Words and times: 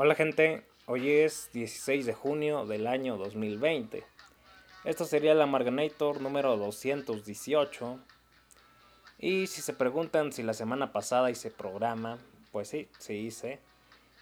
Hola 0.00 0.14
gente, 0.14 0.64
hoy 0.86 1.10
es 1.10 1.50
16 1.52 2.06
de 2.06 2.14
junio 2.14 2.66
del 2.66 2.86
año 2.86 3.16
2020. 3.16 4.04
Esto 4.84 5.04
sería 5.04 5.34
la 5.34 5.46
Marganator 5.46 6.20
número 6.20 6.56
218. 6.56 7.98
Y 9.18 9.48
si 9.48 9.60
se 9.60 9.72
preguntan 9.72 10.32
si 10.32 10.44
la 10.44 10.54
semana 10.54 10.92
pasada 10.92 11.32
hice 11.32 11.50
programa, 11.50 12.18
pues 12.52 12.68
sí, 12.68 12.88
sí 13.00 13.14
hice. 13.14 13.58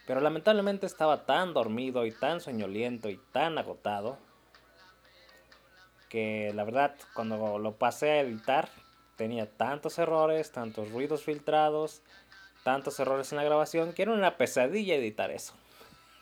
Pero 0.06 0.22
lamentablemente 0.22 0.86
estaba 0.86 1.26
tan 1.26 1.52
dormido 1.52 2.06
y 2.06 2.10
tan 2.10 2.40
soñoliento 2.40 3.10
y 3.10 3.20
tan 3.32 3.58
agotado 3.58 4.16
que 6.08 6.52
la 6.54 6.64
verdad 6.64 6.96
cuando 7.12 7.58
lo 7.58 7.72
pasé 7.72 8.12
a 8.12 8.20
editar 8.20 8.70
tenía 9.16 9.44
tantos 9.58 9.98
errores, 9.98 10.52
tantos 10.52 10.90
ruidos 10.90 11.22
filtrados, 11.22 12.00
tantos 12.64 12.98
errores 12.98 13.30
en 13.32 13.36
la 13.36 13.44
grabación 13.44 13.92
que 13.92 14.00
era 14.00 14.12
una 14.12 14.38
pesadilla 14.38 14.94
editar 14.94 15.30
eso. 15.30 15.52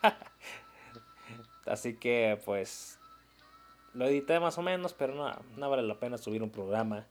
Así 1.67 1.95
que 1.95 2.41
pues 2.45 2.99
lo 3.95 4.07
edité 4.07 4.41
más 4.41 4.59
o 4.59 4.63
menos, 4.63 4.93
pero 4.93 5.15
no, 5.15 5.31
no 5.57 5.71
vale 5.71 5.83
la 5.83 5.99
pena 5.99 6.19
subir 6.19 6.43
un 6.43 6.51
programa 6.51 7.07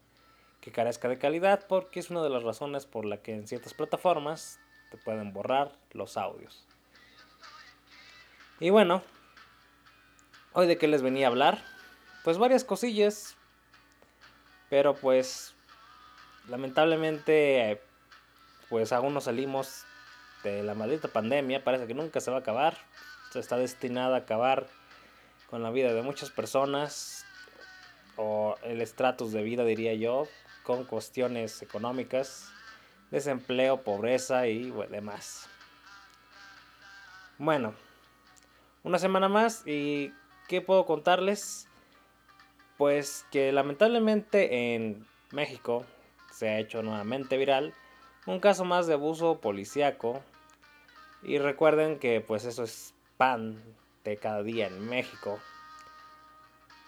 que 0.61 0.71
carezca 0.71 1.09
de 1.09 1.17
calidad 1.17 1.65
porque 1.67 1.99
es 1.99 2.09
una 2.09 2.21
de 2.23 2.29
las 2.29 2.43
razones 2.43 2.85
por 2.85 3.05
la 3.05 3.21
que 3.21 3.33
en 3.33 3.47
ciertas 3.47 3.73
plataformas 3.73 4.59
te 4.91 4.97
pueden 4.97 5.33
borrar 5.33 5.71
los 5.91 6.17
audios. 6.17 6.65
Y 8.59 8.69
bueno, 8.69 9.01
hoy 10.53 10.67
de 10.67 10.77
qué 10.77 10.87
les 10.87 11.01
venía 11.01 11.27
a 11.27 11.29
hablar? 11.29 11.63
Pues 12.23 12.37
varias 12.37 12.63
cosillas, 12.63 13.35
pero 14.69 14.93
pues 14.93 15.55
lamentablemente 16.47 17.81
pues 18.69 18.91
aún 18.93 19.13
no 19.13 19.21
salimos 19.21 19.85
de 20.43 20.63
la 20.63 20.75
maldita 20.75 21.07
pandemia 21.07 21.63
parece 21.63 21.87
que 21.87 21.93
nunca 21.93 22.19
se 22.19 22.31
va 22.31 22.37
a 22.37 22.39
acabar. 22.41 22.77
Se 23.31 23.39
está 23.39 23.57
destinada 23.57 24.15
a 24.15 24.19
acabar 24.19 24.67
con 25.49 25.63
la 25.63 25.71
vida 25.71 25.93
de 25.93 26.01
muchas 26.01 26.29
personas 26.29 27.25
o 28.15 28.55
el 28.63 28.81
estratus 28.81 29.31
de 29.31 29.41
vida, 29.41 29.63
diría 29.63 29.93
yo, 29.93 30.27
con 30.63 30.83
cuestiones 30.85 31.61
económicas, 31.61 32.51
desempleo, 33.11 33.83
pobreza 33.83 34.47
y 34.47 34.71
demás. 34.89 35.49
Bueno, 37.37 37.73
una 38.83 38.99
semana 38.99 39.29
más 39.29 39.65
y 39.65 40.13
¿qué 40.47 40.61
puedo 40.61 40.85
contarles? 40.85 41.67
Pues 42.77 43.25
que 43.31 43.51
lamentablemente 43.51 44.75
en 44.75 45.07
México 45.31 45.85
se 46.31 46.49
ha 46.49 46.59
hecho 46.59 46.81
nuevamente 46.83 47.37
viral 47.37 47.73
un 48.25 48.39
caso 48.39 48.65
más 48.65 48.87
de 48.87 48.93
abuso 48.93 49.39
policíaco 49.41 50.21
y 51.23 51.37
recuerden 51.37 51.99
que 51.99 52.21
pues 52.21 52.45
eso 52.45 52.63
es 52.63 52.93
pan 53.17 53.61
de 54.03 54.17
cada 54.17 54.43
día 54.43 54.67
en 54.67 54.87
México. 54.87 55.39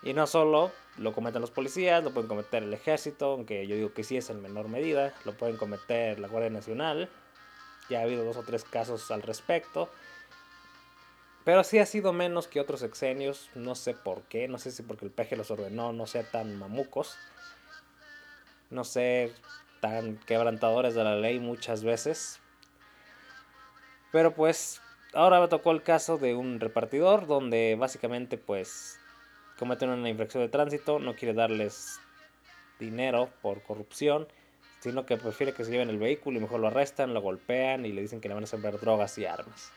Y 0.04 0.14
no 0.14 0.28
solo 0.28 0.72
lo 0.98 1.14
cometen 1.14 1.42
los 1.42 1.52
policías, 1.52 2.04
lo 2.04 2.14
pueden 2.14 2.28
cometer 2.28 2.64
el 2.64 2.74
ejército, 2.74 3.32
aunque 3.32 3.66
yo 3.68 3.76
digo 3.76 3.94
que 3.94 4.04
sí 4.04 4.18
es 4.18 4.30
en 4.30 4.42
menor 4.42 4.68
medida, 4.68 5.14
lo 5.26 5.34
pueden 5.34 5.58
cometer 5.58 6.20
la 6.20 6.28
Guardia 6.28 6.50
Nacional. 6.50 7.10
Ya 7.90 8.00
ha 8.00 8.04
habido 8.04 8.24
dos 8.24 8.38
o 8.38 8.44
tres 8.44 8.64
casos 8.64 9.10
al 9.12 9.22
respecto. 9.22 9.90
Pero 11.44 11.64
sí 11.64 11.78
ha 11.78 11.86
sido 11.86 12.12
menos 12.12 12.48
que 12.48 12.60
otros 12.60 12.82
exenios, 12.82 13.50
no 13.54 13.76
sé 13.76 13.94
por 13.94 14.24
qué, 14.24 14.48
no 14.48 14.58
sé 14.58 14.72
si 14.72 14.82
porque 14.82 15.06
el 15.06 15.12
peje 15.12 15.36
los 15.36 15.52
ordenó 15.52 15.94
no 15.94 16.08
ser 16.08 16.26
tan 16.26 16.58
mamucos, 16.58 17.16
no 18.72 18.84
sé, 18.84 19.32
tan 19.80 20.18
quebrantadores 20.18 20.96
de 20.96 21.04
la 21.04 21.16
ley 21.16 21.40
muchas 21.40 21.84
veces, 21.84 22.42
pero 24.16 24.34
pues 24.34 24.82
ahora 25.14 25.42
me 25.42 25.50
tocó 25.50 25.72
el 25.72 25.84
caso 25.84 26.18
de 26.18 26.36
un 26.36 26.62
repartidor 26.62 27.28
donde 27.28 27.76
básicamente 27.78 28.38
pues 28.38 28.98
cometen 29.60 29.90
una 29.90 30.08
infracción 30.08 30.42
de 30.42 30.48
tránsito, 30.48 31.00
no 31.00 31.18
quiere 31.18 31.34
darles 31.34 32.00
dinero 32.80 33.30
por 33.42 33.62
corrupción, 33.62 34.26
sino 34.80 35.06
que 35.06 35.18
prefiere 35.18 35.52
que 35.52 35.66
se 35.66 35.72
lleven 35.72 35.90
el 35.90 35.98
vehículo 35.98 36.38
y 36.38 36.42
mejor 36.42 36.62
lo 36.62 36.68
arrestan, 36.68 37.14
lo 37.14 37.20
golpean 37.20 37.86
y 37.86 37.92
le 37.92 38.04
dicen 38.04 38.22
que 38.22 38.30
le 38.30 38.36
van 38.36 38.46
a 38.46 38.48
sembrar 38.48 38.80
drogas 38.80 39.18
y 39.18 39.26
armas. 39.26 39.74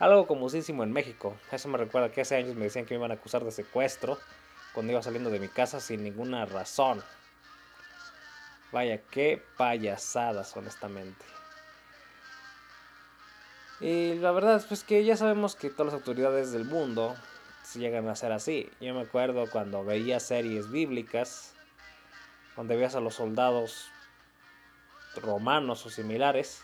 Algo 0.00 0.26
comúsísimo 0.26 0.82
en 0.82 0.90
México. 0.90 1.36
Eso 1.52 1.68
me 1.68 1.78
recuerda 1.78 2.10
que 2.10 2.22
hace 2.22 2.34
años 2.34 2.56
me 2.56 2.64
decían 2.64 2.86
que 2.86 2.94
me 2.94 2.98
iban 2.98 3.12
a 3.12 3.14
acusar 3.14 3.44
de 3.44 3.52
secuestro 3.52 4.18
cuando 4.74 4.90
iba 4.90 5.00
saliendo 5.00 5.30
de 5.30 5.38
mi 5.38 5.46
casa 5.46 5.78
sin 5.78 6.02
ninguna 6.02 6.44
razón. 6.44 7.04
Vaya, 8.72 9.00
qué 9.12 9.40
payasadas, 9.56 10.56
honestamente. 10.56 11.24
Y 13.80 14.14
la 14.14 14.30
verdad 14.32 14.56
es 14.56 14.64
pues 14.64 14.84
que 14.84 15.04
ya 15.04 15.16
sabemos 15.16 15.56
que 15.56 15.70
todas 15.70 15.92
las 15.92 16.00
autoridades 16.00 16.52
del 16.52 16.64
mundo 16.64 17.16
se 17.62 17.78
llegan 17.78 18.08
a 18.08 18.16
ser 18.16 18.32
así. 18.32 18.70
Yo 18.80 18.94
me 18.94 19.00
acuerdo 19.00 19.46
cuando 19.50 19.84
veía 19.84 20.20
series 20.20 20.70
bíblicas, 20.70 21.54
donde 22.56 22.76
veías 22.76 22.94
a 22.94 23.00
los 23.00 23.14
soldados 23.14 23.86
romanos 25.16 25.86
o 25.86 25.90
similares 25.90 26.62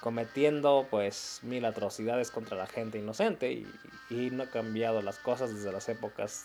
cometiendo 0.00 0.86
pues 0.90 1.40
mil 1.42 1.64
atrocidades 1.64 2.30
contra 2.30 2.58
la 2.58 2.66
gente 2.66 2.98
inocente 2.98 3.52
y, 3.52 3.66
y 4.10 4.30
no 4.30 4.42
ha 4.42 4.50
cambiado 4.50 5.00
las 5.00 5.18
cosas 5.18 5.54
desde 5.54 5.72
las 5.72 5.88
épocas 5.88 6.44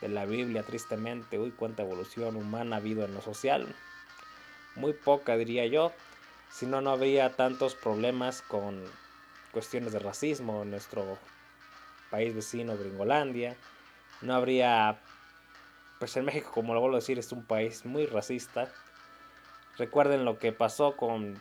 de 0.00 0.08
la 0.08 0.26
Biblia 0.26 0.64
tristemente. 0.64 1.38
Uy, 1.38 1.52
cuánta 1.52 1.84
evolución 1.84 2.34
humana 2.34 2.74
ha 2.74 2.78
habido 2.80 3.04
en 3.04 3.14
lo 3.14 3.22
social. 3.22 3.72
Muy 4.74 4.94
poca 4.94 5.36
diría 5.36 5.64
yo. 5.66 5.92
Si 6.50 6.66
no, 6.66 6.80
no 6.80 6.90
habría 6.90 7.36
tantos 7.36 7.76
problemas 7.76 8.42
con 8.42 8.82
cuestiones 9.52 9.92
de 9.92 9.98
racismo 9.98 10.62
en 10.62 10.70
nuestro 10.70 11.18
país 12.10 12.34
vecino, 12.34 12.76
Gringolandia. 12.76 13.56
No 14.20 14.34
habría, 14.34 15.00
pues 15.98 16.16
en 16.16 16.24
México, 16.24 16.50
como 16.52 16.74
lo 16.74 16.80
vuelvo 16.80 16.96
a 16.96 17.00
decir, 17.00 17.18
es 17.18 17.30
un 17.32 17.44
país 17.44 17.84
muy 17.84 18.06
racista. 18.06 18.72
Recuerden 19.78 20.24
lo 20.24 20.38
que 20.38 20.52
pasó 20.52 20.96
con 20.96 21.40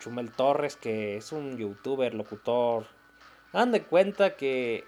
Chumel 0.00 0.30
Torres, 0.30 0.76
que 0.76 1.16
es 1.16 1.32
un 1.32 1.56
youtuber, 1.56 2.14
locutor. 2.14 2.86
Dan 3.52 3.72
de 3.72 3.82
cuenta 3.82 4.36
que 4.36 4.84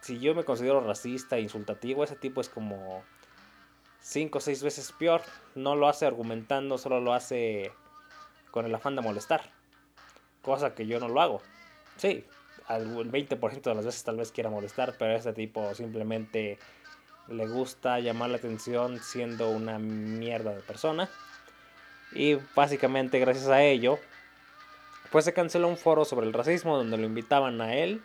si 0.00 0.18
yo 0.18 0.34
me 0.34 0.44
considero 0.44 0.80
racista 0.80 1.36
e 1.36 1.42
insultativo, 1.42 2.04
ese 2.04 2.16
tipo 2.16 2.40
es 2.40 2.48
como 2.48 3.04
cinco 4.00 4.38
o 4.38 4.40
seis 4.40 4.62
veces 4.62 4.92
peor. 4.92 5.22
No 5.54 5.76
lo 5.76 5.88
hace 5.88 6.06
argumentando, 6.06 6.78
solo 6.78 7.00
lo 7.00 7.14
hace 7.14 7.72
con 8.50 8.66
el 8.66 8.74
afán 8.74 8.96
de 8.96 9.02
molestar. 9.02 9.50
Cosa 10.42 10.74
que 10.74 10.86
yo 10.86 10.98
no 10.98 11.08
lo 11.08 11.20
hago. 11.20 11.42
Sí, 11.96 12.24
el 12.68 12.88
20% 12.94 13.62
de 13.62 13.74
las 13.74 13.84
veces 13.84 14.04
tal 14.04 14.16
vez 14.16 14.32
quiera 14.32 14.50
molestar, 14.50 14.94
pero 14.98 15.14
este 15.14 15.32
tipo 15.32 15.74
simplemente 15.74 16.58
le 17.28 17.46
gusta 17.46 18.00
llamar 18.00 18.30
la 18.30 18.36
atención 18.36 18.98
siendo 19.00 19.50
una 19.50 19.78
mierda 19.78 20.54
de 20.54 20.62
persona. 20.62 21.08
Y 22.12 22.38
básicamente 22.54 23.18
gracias 23.18 23.48
a 23.48 23.62
ello, 23.62 23.98
pues 25.10 25.24
se 25.24 25.32
canceló 25.32 25.68
un 25.68 25.76
foro 25.76 26.04
sobre 26.04 26.26
el 26.26 26.32
racismo 26.32 26.76
donde 26.76 26.98
lo 26.98 27.04
invitaban 27.06 27.60
a 27.60 27.74
él, 27.74 28.02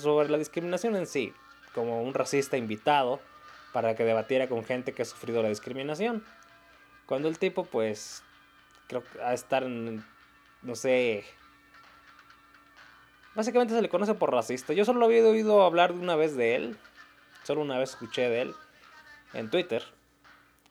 sobre 0.00 0.28
la 0.28 0.38
discriminación 0.38 0.96
en 0.96 1.06
sí, 1.06 1.32
como 1.74 2.02
un 2.02 2.14
racista 2.14 2.56
invitado 2.56 3.20
para 3.72 3.96
que 3.96 4.04
debatiera 4.04 4.48
con 4.48 4.64
gente 4.64 4.92
que 4.92 5.02
ha 5.02 5.06
sufrido 5.06 5.42
la 5.42 5.48
discriminación. 5.48 6.24
Cuando 7.06 7.28
el 7.28 7.38
tipo 7.38 7.64
pues 7.64 8.22
creo 8.86 9.02
que 9.02 9.20
a 9.20 9.34
estar 9.34 9.64
en, 9.64 10.04
no 10.62 10.74
sé, 10.76 11.24
Básicamente 13.34 13.74
se 13.74 13.82
le 13.82 13.88
conoce 13.88 14.14
por 14.14 14.32
racista. 14.32 14.72
Yo 14.72 14.84
solo 14.84 15.04
había 15.04 15.24
oído 15.24 15.62
hablar 15.64 15.92
de 15.92 16.00
una 16.00 16.16
vez 16.16 16.36
de 16.36 16.54
él. 16.54 16.76
Solo 17.42 17.62
una 17.62 17.78
vez 17.78 17.90
escuché 17.90 18.28
de 18.28 18.42
él 18.42 18.54
en 19.32 19.50
Twitter. 19.50 19.84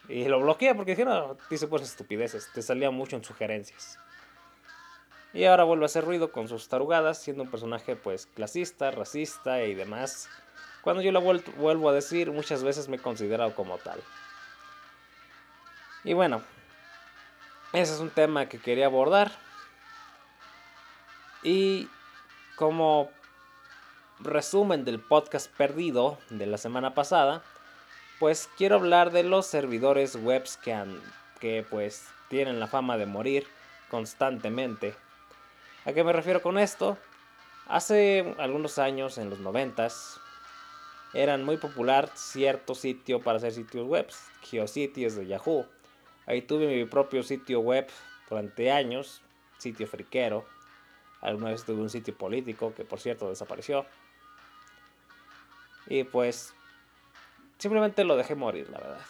Y 0.07 0.25
lo 0.25 0.39
bloqueé 0.41 0.73
porque 0.75 0.95
dije, 0.95 1.05
dice 1.49 1.67
pues 1.67 1.83
estupideces. 1.83 2.49
Te 2.53 2.61
salía 2.61 2.89
mucho 2.91 3.15
en 3.15 3.23
sugerencias. 3.23 3.99
Y 5.33 5.45
ahora 5.45 5.63
vuelve 5.63 5.85
a 5.85 5.87
hacer 5.87 6.05
ruido 6.05 6.31
con 6.31 6.47
sus 6.47 6.69
tarugadas, 6.69 7.21
siendo 7.21 7.43
un 7.43 7.49
personaje 7.49 7.95
pues 7.95 8.27
clasista, 8.27 8.91
racista 8.91 9.63
y 9.63 9.73
demás. 9.73 10.29
Cuando 10.83 11.01
yo 11.01 11.11
lo 11.11 11.21
vuelvo 11.21 11.89
a 11.89 11.93
decir, 11.93 12.31
muchas 12.31 12.63
veces 12.63 12.87
me 12.87 12.97
he 12.97 12.99
considerado 12.99 13.55
como 13.55 13.77
tal. 13.77 13.99
Y 16.03 16.13
bueno, 16.13 16.43
ese 17.71 17.93
es 17.93 17.99
un 17.99 18.09
tema 18.09 18.47
que 18.47 18.59
quería 18.59 18.85
abordar. 18.85 19.31
Y 21.41 21.89
como 22.55 23.09
resumen 24.19 24.85
del 24.85 24.99
podcast 24.99 25.51
perdido 25.55 26.17
de 26.29 26.45
la 26.45 26.57
semana 26.57 26.93
pasada, 26.93 27.43
pues 28.19 28.49
quiero 28.57 28.75
hablar 28.75 29.11
de 29.11 29.23
los 29.23 29.45
servidores 29.45 30.15
webs 30.15 30.57
que, 30.57 30.73
han, 30.73 30.99
que 31.39 31.65
pues 31.69 32.07
tienen 32.29 32.59
la 32.59 32.67
fama 32.67 32.97
de 32.97 33.05
morir 33.05 33.47
constantemente. 33.89 34.95
¿A 35.85 35.93
qué 35.93 36.03
me 36.03 36.13
refiero 36.13 36.41
con 36.41 36.57
esto? 36.57 36.97
Hace 37.67 38.35
algunos 38.39 38.79
años, 38.79 39.17
en 39.17 39.29
los 39.29 39.39
noventas, 39.39 40.19
eran 41.13 41.43
muy 41.43 41.57
popular 41.57 42.09
cierto 42.15 42.75
sitio 42.75 43.21
para 43.21 43.37
hacer 43.37 43.53
sitios 43.53 43.87
web, 43.87 44.07
Geocities 44.41 45.15
de 45.15 45.27
Yahoo. 45.27 45.65
Ahí 46.25 46.41
tuve 46.41 46.67
mi 46.67 46.85
propio 46.85 47.23
sitio 47.23 47.59
web 47.59 47.87
durante 48.29 48.71
años, 48.71 49.21
sitio 49.57 49.87
friquero, 49.87 50.45
Alguna 51.23 51.51
vez 51.51 51.63
tuve 51.63 51.81
un 51.81 51.89
sitio 51.89 52.15
político 52.15 52.73
que 52.75 52.83
por 52.83 52.99
cierto 52.99 53.29
desapareció. 53.29 53.85
Y 55.87 56.03
pues 56.03 56.53
simplemente 57.57 58.03
lo 58.03 58.17
dejé 58.17 58.35
morir, 58.35 58.69
la 58.69 58.79
verdad. 58.79 59.05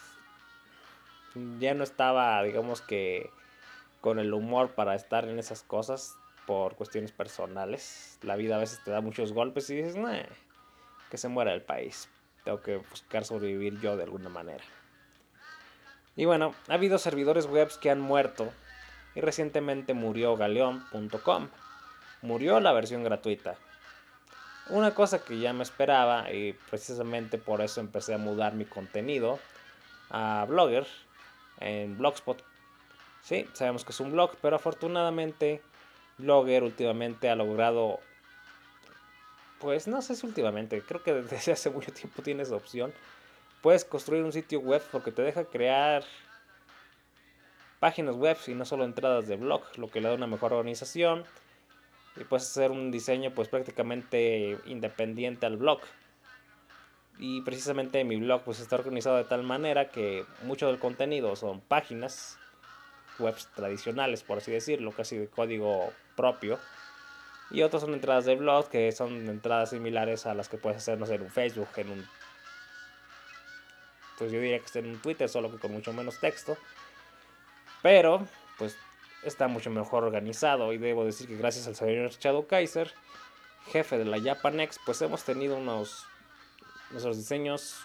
Ya 1.59 1.73
no 1.73 1.83
estaba, 1.83 2.41
digamos 2.43 2.81
que, 2.81 3.31
con 3.99 4.19
el 4.19 4.31
humor 4.31 4.75
para 4.75 4.93
estar 4.93 5.27
en 5.27 5.39
esas 5.39 5.63
cosas 5.63 6.15
por 6.45 6.75
cuestiones 6.75 7.11
personales. 7.11 8.19
La 8.21 8.35
vida 8.35 8.57
a 8.57 8.59
veces 8.59 8.83
te 8.83 8.91
da 8.91 9.01
muchos 9.01 9.33
golpes 9.33 9.67
y 9.71 9.77
dices, 9.77 9.95
nah, 9.95 10.21
que 11.09 11.17
se 11.17 11.29
muera 11.29 11.51
el 11.51 11.63
país. 11.63 12.09
Tengo 12.43 12.61
que 12.61 12.77
buscar 12.77 13.25
sobrevivir 13.25 13.79
yo 13.79 13.97
de 13.97 14.03
alguna 14.03 14.29
manera. 14.29 14.63
Y 16.15 16.25
bueno, 16.25 16.53
ha 16.67 16.73
habido 16.75 16.99
servidores 16.99 17.47
web 17.47 17.71
que 17.81 17.89
han 17.89 18.01
muerto 18.01 18.51
y 19.15 19.21
recientemente 19.21 19.95
murió 19.95 20.37
galeón.com. 20.37 21.49
Murió 22.23 22.59
la 22.59 22.71
versión 22.71 23.03
gratuita. 23.03 23.55
Una 24.69 24.95
cosa 24.95 25.23
que 25.23 25.39
ya 25.39 25.53
me 25.53 25.61
esperaba 25.61 26.31
y 26.31 26.53
precisamente 26.69 27.37
por 27.37 27.61
eso 27.61 27.81
empecé 27.81 28.15
a 28.15 28.17
mudar 28.17 28.55
mi 28.55 28.65
contenido 28.65 29.39
a 30.09 30.45
Blogger 30.47 30.87
en 31.59 31.97
Blogspot. 31.97 32.41
Sí, 33.21 33.45
sabemos 33.53 33.85
que 33.85 33.91
es 33.91 33.99
un 33.99 34.13
blog, 34.13 34.31
pero 34.41 34.55
afortunadamente 34.55 35.61
Blogger 36.17 36.63
últimamente 36.63 37.29
ha 37.29 37.35
logrado 37.35 37.99
pues 39.59 39.87
no 39.87 40.01
sé 40.01 40.15
si 40.15 40.25
últimamente, 40.25 40.81
creo 40.81 41.03
que 41.03 41.13
desde 41.13 41.51
hace 41.53 41.69
mucho 41.69 41.91
tiempo 41.91 42.21
tienes 42.21 42.51
opción. 42.51 42.93
Puedes 43.61 43.85
construir 43.85 44.23
un 44.23 44.33
sitio 44.33 44.59
web 44.59 44.81
porque 44.91 45.11
te 45.11 45.21
deja 45.21 45.45
crear 45.45 46.03
páginas 47.79 48.15
web 48.15 48.37
y 48.47 48.53
no 48.53 48.65
solo 48.65 48.83
entradas 48.83 49.27
de 49.27 49.37
blog, 49.37 49.61
lo 49.77 49.89
que 49.89 50.01
le 50.01 50.09
da 50.09 50.15
una 50.15 50.27
mejor 50.27 50.53
organización. 50.53 51.25
Y 52.15 52.23
puedes 52.23 52.47
hacer 52.47 52.71
un 52.71 52.91
diseño 52.91 53.31
pues 53.33 53.47
prácticamente 53.49 54.57
independiente 54.65 55.45
al 55.45 55.57
blog. 55.57 55.79
Y 57.19 57.41
precisamente 57.41 58.03
mi 58.03 58.17
blog 58.17 58.43
pues 58.43 58.59
está 58.59 58.75
organizado 58.75 59.17
de 59.17 59.23
tal 59.23 59.43
manera 59.43 59.89
que 59.89 60.25
mucho 60.43 60.67
del 60.67 60.79
contenido 60.79 61.35
son 61.35 61.61
páginas 61.61 62.37
webs 63.19 63.47
tradicionales, 63.55 64.23
por 64.23 64.39
así 64.39 64.51
decirlo, 64.51 64.91
casi 64.91 65.17
de 65.17 65.27
código 65.27 65.91
propio 66.15 66.59
y 67.53 67.61
otros 67.61 67.83
son 67.83 67.93
entradas 67.93 68.25
de 68.25 68.35
blog 68.35 68.67
que 68.67 68.91
son 68.91 69.29
entradas 69.29 69.69
similares 69.69 70.25
a 70.25 70.33
las 70.33 70.49
que 70.49 70.57
puedes 70.57 70.79
hacer, 70.79 70.97
no 70.97 71.05
sé, 71.05 71.15
en 71.15 71.21
un 71.21 71.29
Facebook, 71.29 71.69
en 71.77 71.89
un... 71.91 72.07
Pues 74.17 74.31
yo 74.31 74.39
diría 74.39 74.57
que 74.57 74.65
está 74.65 74.79
en 74.79 74.87
un 74.87 74.99
Twitter, 74.99 75.29
solo 75.29 75.51
que 75.51 75.59
con 75.59 75.71
mucho 75.71 75.93
menos 75.93 76.19
texto. 76.19 76.57
Pero, 77.83 78.27
pues 78.57 78.75
está 79.25 79.47
mucho 79.47 79.69
mejor 79.69 80.03
organizado 80.03 80.73
y 80.73 80.77
debo 80.77 81.05
decir 81.05 81.27
que 81.27 81.37
gracias 81.37 81.67
al 81.67 81.75
señor 81.75 82.11
Shadow 82.11 82.47
Kaiser, 82.47 82.91
jefe 83.71 83.97
de 83.97 84.05
la 84.05 84.21
Japanex, 84.21 84.79
pues 84.85 85.01
hemos 85.01 85.23
tenido 85.23 85.57
unos 85.57 86.05
nuestros 86.91 87.17
diseños 87.17 87.77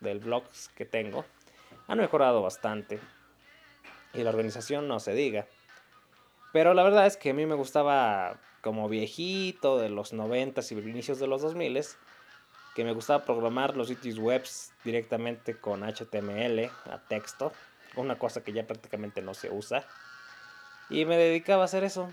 del 0.00 0.18
blog 0.18 0.44
que 0.76 0.84
tengo 0.84 1.24
han 1.88 1.98
mejorado 1.98 2.42
bastante 2.42 3.00
y 4.14 4.22
la 4.22 4.30
organización 4.30 4.88
no 4.88 5.00
se 5.00 5.14
diga. 5.14 5.46
Pero 6.52 6.74
la 6.74 6.82
verdad 6.82 7.06
es 7.06 7.16
que 7.16 7.30
a 7.30 7.34
mí 7.34 7.46
me 7.46 7.54
gustaba 7.54 8.38
como 8.60 8.88
viejito 8.88 9.78
de 9.78 9.88
los 9.88 10.12
90 10.12 10.60
y 10.70 10.74
inicios 10.74 11.18
de 11.18 11.26
los 11.26 11.42
2000 11.42 11.82
que 12.74 12.84
me 12.84 12.92
gustaba 12.92 13.24
programar 13.24 13.76
los 13.76 13.88
sitios 13.88 14.18
web 14.18 14.42
directamente 14.84 15.58
con 15.58 15.82
HTML 15.82 16.70
a 16.90 16.98
texto, 17.06 17.52
una 17.96 18.18
cosa 18.18 18.42
que 18.42 18.52
ya 18.52 18.66
prácticamente 18.66 19.20
no 19.20 19.34
se 19.34 19.50
usa. 19.50 19.84
Y 20.92 21.06
me 21.06 21.16
dedicaba 21.16 21.62
a 21.62 21.64
hacer 21.64 21.84
eso, 21.84 22.10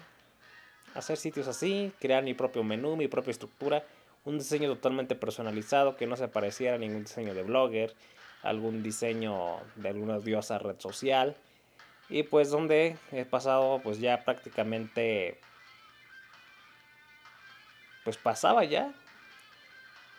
a 0.96 1.00
hacer 1.00 1.18
sitios 1.18 1.50
así, 1.50 1.92
crear 2.00 2.24
mi 2.24 2.34
propio 2.34 2.64
menú, 2.64 2.96
mi 2.96 3.10
propia 3.10 3.32
estructura, 3.32 3.84
un 4.24 4.38
diseño 4.38 4.70
totalmente 4.70 5.16
personalizado 5.16 5.98
que 5.98 6.08
no 6.08 6.16
se 6.16 6.30
pareciera 6.30 6.76
a 6.76 6.80
ningún 6.80 7.04
diseño 7.04 7.34
de 7.34 7.44
blogger, 7.44 7.94
algún 8.42 8.82
diseño 8.82 9.58
de 9.76 9.90
alguna 9.90 10.20
diosa 10.20 10.60
red 10.60 10.80
social. 10.80 11.36
Y 12.08 12.24
pues 12.24 12.52
donde 12.52 12.98
he 13.12 13.26
pasado 13.26 13.82
pues 13.84 14.00
ya 14.00 14.24
prácticamente 14.24 15.38
pues 18.06 18.16
pasaba 18.16 18.64
ya 18.64 18.94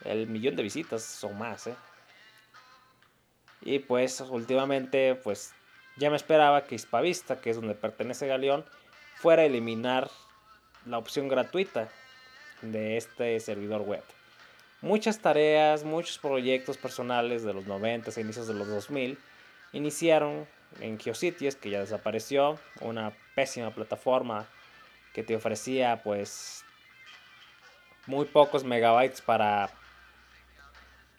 el 0.05 0.27
millón 0.27 0.55
de 0.55 0.61
visitas 0.63 1.23
o 1.23 1.29
más, 1.31 1.65
¿eh? 1.65 1.75
Y 3.61 3.79
pues 3.79 4.21
últimamente, 4.21 5.15
pues 5.15 5.53
ya 5.97 6.09
me 6.09 6.15
esperaba 6.15 6.65
que 6.65 6.75
Hispavista, 6.75 7.41
que 7.41 7.49
es 7.49 7.55
donde 7.55 7.75
pertenece 7.75 8.27
Galeón, 8.27 8.65
fuera 9.15 9.43
a 9.43 9.45
eliminar 9.45 10.09
la 10.85 10.97
opción 10.97 11.27
gratuita 11.27 11.89
de 12.61 12.97
este 12.97 13.39
servidor 13.39 13.81
web. 13.81 14.03
Muchas 14.81 15.19
tareas, 15.19 15.83
muchos 15.83 16.17
proyectos 16.17 16.77
personales 16.77 17.43
de 17.43 17.53
los 17.53 17.67
90 17.67 18.09
e 18.15 18.21
inicios 18.21 18.47
de 18.47 18.55
los 18.55 18.67
2000 18.67 19.17
iniciaron 19.73 20.47
en 20.79 20.99
Geocities, 20.99 21.55
que 21.55 21.69
ya 21.69 21.79
desapareció, 21.79 22.59
una 22.79 23.13
pésima 23.35 23.71
plataforma 23.71 24.47
que 25.13 25.23
te 25.23 25.35
ofrecía 25.35 26.01
pues 26.03 26.63
muy 28.07 28.25
pocos 28.25 28.63
megabytes 28.63 29.21
para, 29.21 29.69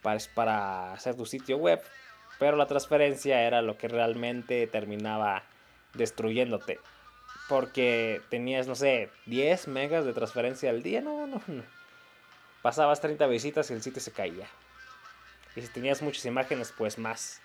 para, 0.02 0.18
para 0.34 0.92
hacer 0.94 1.14
tu 1.14 1.26
sitio 1.26 1.56
web, 1.58 1.80
pero 2.42 2.56
la 2.56 2.66
transferencia 2.66 3.42
era 3.42 3.62
lo 3.62 3.78
que 3.78 3.86
realmente 3.86 4.66
terminaba 4.66 5.44
destruyéndote. 5.94 6.80
Porque 7.48 8.20
tenías, 8.30 8.66
no 8.66 8.74
sé, 8.74 9.10
10 9.26 9.68
megas 9.68 10.04
de 10.04 10.12
transferencia 10.12 10.70
al 10.70 10.82
día. 10.82 11.00
No, 11.02 11.28
no, 11.28 11.40
no. 11.46 11.62
Pasabas 12.60 13.00
30 13.00 13.28
visitas 13.28 13.70
y 13.70 13.74
el 13.74 13.82
sitio 13.82 14.02
se 14.02 14.10
caía. 14.10 14.48
Y 15.54 15.60
si 15.60 15.68
tenías 15.68 16.02
muchas 16.02 16.24
imágenes, 16.24 16.74
pues 16.76 16.98
más. 16.98 17.40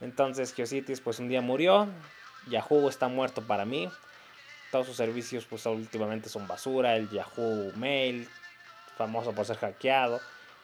Entonces 0.00 0.54
Geocities 0.54 1.00
pues 1.00 1.18
un 1.18 1.26
día 1.26 1.40
murió. 1.40 1.88
Yahoo 2.48 2.88
está 2.88 3.08
muerto 3.08 3.44
para 3.44 3.64
mí. 3.64 3.90
Todos 4.70 4.86
sus 4.86 4.96
servicios 4.98 5.46
pues 5.46 5.66
últimamente 5.66 6.28
son 6.28 6.46
basura. 6.46 6.94
El 6.94 7.10
Yahoo 7.10 7.72
Mail, 7.74 8.28
famoso 8.96 9.32
por 9.32 9.46
ser 9.46 9.56
hackeado, 9.56 10.20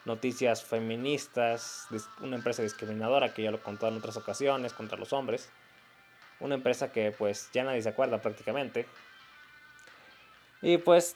noticias 0.09 0.63
feministas, 0.63 1.87
una 2.21 2.35
empresa 2.35 2.63
discriminadora 2.63 3.33
que 3.33 3.43
ya 3.43 3.51
lo 3.51 3.61
contado 3.61 3.91
en 3.91 3.99
otras 3.99 4.17
ocasiones 4.17 4.73
contra 4.73 4.97
los 4.97 5.13
hombres, 5.13 5.49
una 6.39 6.55
empresa 6.55 6.91
que 6.91 7.11
pues 7.11 7.49
ya 7.53 7.63
nadie 7.63 7.81
se 7.81 7.89
acuerda 7.89 8.19
prácticamente. 8.19 8.85
Y 10.61 10.77
pues 10.77 11.15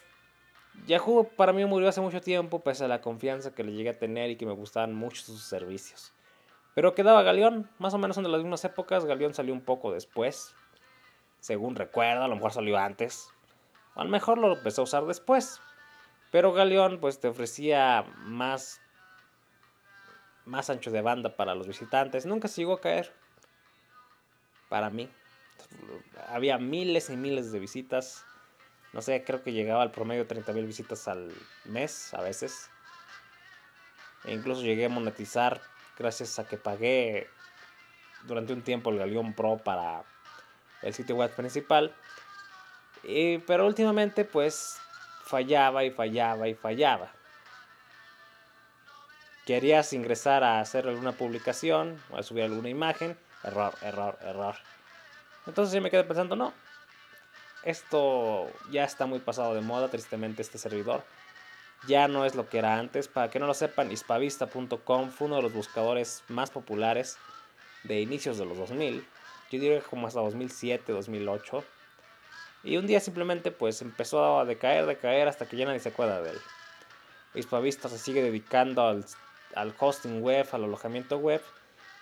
Yahoo 0.86 1.28
para 1.36 1.52
mí 1.52 1.64
murió 1.64 1.88
hace 1.88 2.00
mucho 2.00 2.20
tiempo 2.20 2.60
pese 2.60 2.84
a 2.84 2.88
la 2.88 3.00
confianza 3.00 3.54
que 3.54 3.64
le 3.64 3.72
llegué 3.72 3.90
a 3.90 3.98
tener 3.98 4.30
y 4.30 4.36
que 4.36 4.46
me 4.46 4.52
gustaban 4.52 4.94
mucho 4.94 5.22
sus 5.22 5.42
servicios. 5.42 6.12
Pero 6.74 6.94
quedaba 6.94 7.22
Galeón, 7.22 7.68
más 7.78 7.94
o 7.94 7.98
menos 7.98 8.16
de 8.16 8.22
las 8.22 8.40
mismas 8.40 8.64
épocas, 8.64 9.04
Galeón 9.04 9.34
salió 9.34 9.52
un 9.52 9.60
poco 9.60 9.92
después, 9.92 10.54
según 11.40 11.76
recuerdo, 11.76 12.24
a 12.24 12.28
lo 12.28 12.36
mejor 12.36 12.52
salió 12.52 12.78
antes, 12.78 13.28
o 13.94 14.00
a 14.00 14.04
lo 14.04 14.10
mejor 14.10 14.38
lo 14.38 14.54
empecé 14.54 14.80
a 14.80 14.84
usar 14.84 15.04
después. 15.04 15.60
Pero 16.32 16.52
Galeón 16.52 16.98
pues 16.98 17.20
te 17.20 17.28
ofrecía 17.28 18.04
más, 18.16 18.80
más 20.44 20.70
ancho 20.70 20.90
de 20.90 21.00
banda 21.00 21.36
para 21.36 21.54
los 21.54 21.66
visitantes. 21.66 22.26
Nunca 22.26 22.48
se 22.48 22.60
llegó 22.60 22.74
a 22.74 22.80
caer. 22.80 23.12
Para 24.68 24.90
mí. 24.90 25.08
Había 26.28 26.58
miles 26.58 27.10
y 27.10 27.16
miles 27.16 27.52
de 27.52 27.58
visitas. 27.58 28.24
No 28.92 29.02
sé, 29.02 29.24
creo 29.24 29.42
que 29.42 29.52
llegaba 29.52 29.82
al 29.82 29.90
promedio 29.90 30.22
de 30.22 30.28
30 30.28 30.52
mil 30.52 30.66
visitas 30.66 31.08
al 31.08 31.32
mes 31.64 32.14
a 32.14 32.22
veces. 32.22 32.70
E 34.24 34.32
incluso 34.32 34.62
llegué 34.62 34.86
a 34.86 34.88
monetizar 34.88 35.60
gracias 35.98 36.38
a 36.38 36.46
que 36.46 36.56
pagué 36.56 37.28
durante 38.24 38.52
un 38.52 38.62
tiempo 38.62 38.90
el 38.90 38.98
Galeón 38.98 39.34
Pro 39.34 39.58
para 39.58 40.04
el 40.82 40.94
sitio 40.94 41.16
web 41.16 41.34
principal. 41.34 41.94
Y, 43.02 43.38
pero 43.38 43.66
últimamente 43.66 44.24
pues 44.24 44.78
fallaba 45.24 45.84
y 45.84 45.90
fallaba 45.90 46.48
y 46.48 46.54
fallaba. 46.54 47.12
Querías 49.46 49.92
ingresar 49.92 50.42
a 50.42 50.60
hacer 50.60 50.88
alguna 50.88 51.12
publicación 51.12 52.00
o 52.10 52.16
a 52.16 52.22
subir 52.22 52.44
alguna 52.44 52.70
imagen, 52.70 53.16
error, 53.42 53.74
error, 53.82 54.18
error. 54.22 54.56
Entonces 55.46 55.74
yo 55.74 55.82
me 55.82 55.90
quedé 55.90 56.04
pensando, 56.04 56.34
no, 56.34 56.54
esto 57.64 58.50
ya 58.70 58.84
está 58.84 59.06
muy 59.06 59.20
pasado 59.20 59.54
de 59.54 59.62
moda, 59.62 59.88
tristemente 59.88 60.42
este 60.42 60.58
servidor. 60.58 61.02
Ya 61.86 62.08
no 62.08 62.24
es 62.24 62.34
lo 62.34 62.48
que 62.48 62.58
era 62.58 62.78
antes. 62.78 63.08
Para 63.08 63.30
que 63.30 63.38
no 63.38 63.46
lo 63.46 63.54
sepan, 63.54 63.90
hispavista.com 63.90 65.10
fue 65.10 65.26
uno 65.26 65.36
de 65.36 65.42
los 65.42 65.52
buscadores 65.52 66.22
más 66.28 66.50
populares 66.50 67.18
de 67.82 68.00
inicios 68.00 68.38
de 68.38 68.46
los 68.46 68.56
2000. 68.56 69.06
Yo 69.50 69.60
diría 69.60 69.80
que 69.80 69.86
como 69.86 70.06
hasta 70.06 70.20
2007, 70.20 70.92
2008. 70.92 71.64
Y 72.64 72.76
un 72.76 72.86
día 72.86 73.00
simplemente 73.00 73.50
pues 73.50 73.82
empezó 73.82 74.38
a 74.38 74.44
decaer, 74.44 74.86
decaer 74.86 75.28
hasta 75.28 75.46
que 75.46 75.56
ya 75.56 75.66
nadie 75.66 75.80
se 75.80 75.90
acuerda 75.90 76.22
de 76.22 76.30
él. 76.30 76.40
Hispavista 77.34 77.88
se 77.88 77.98
sigue 77.98 78.22
dedicando 78.22 78.86
al, 78.86 79.04
al 79.56 79.74
hosting 79.78 80.22
web, 80.22 80.46
al 80.52 80.64
alojamiento 80.64 81.18
web, 81.18 81.42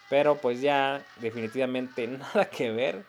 pero 0.09 0.37
pues 0.37 0.61
ya 0.61 1.03
definitivamente 1.21 2.07
nada 2.09 2.47
que 2.47 2.71
ver 2.71 3.05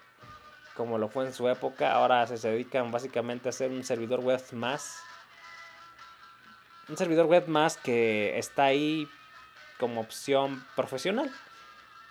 como 0.75 0.97
lo 0.97 1.07
fue 1.09 1.25
en 1.25 1.33
su 1.33 1.47
época. 1.49 1.93
Ahora 1.93 2.25
se 2.27 2.49
dedican 2.49 2.91
básicamente 2.91 3.49
a 3.49 3.51
hacer 3.51 3.71
un 3.71 3.83
servidor 3.83 4.21
web 4.21 4.41
más. 4.51 5.01
Un 6.89 6.97
servidor 6.97 7.27
web 7.27 7.47
más 7.47 7.77
que 7.77 8.37
está 8.37 8.65
ahí 8.65 9.07
como 9.79 10.01
opción 10.01 10.65
profesional. 10.75 11.31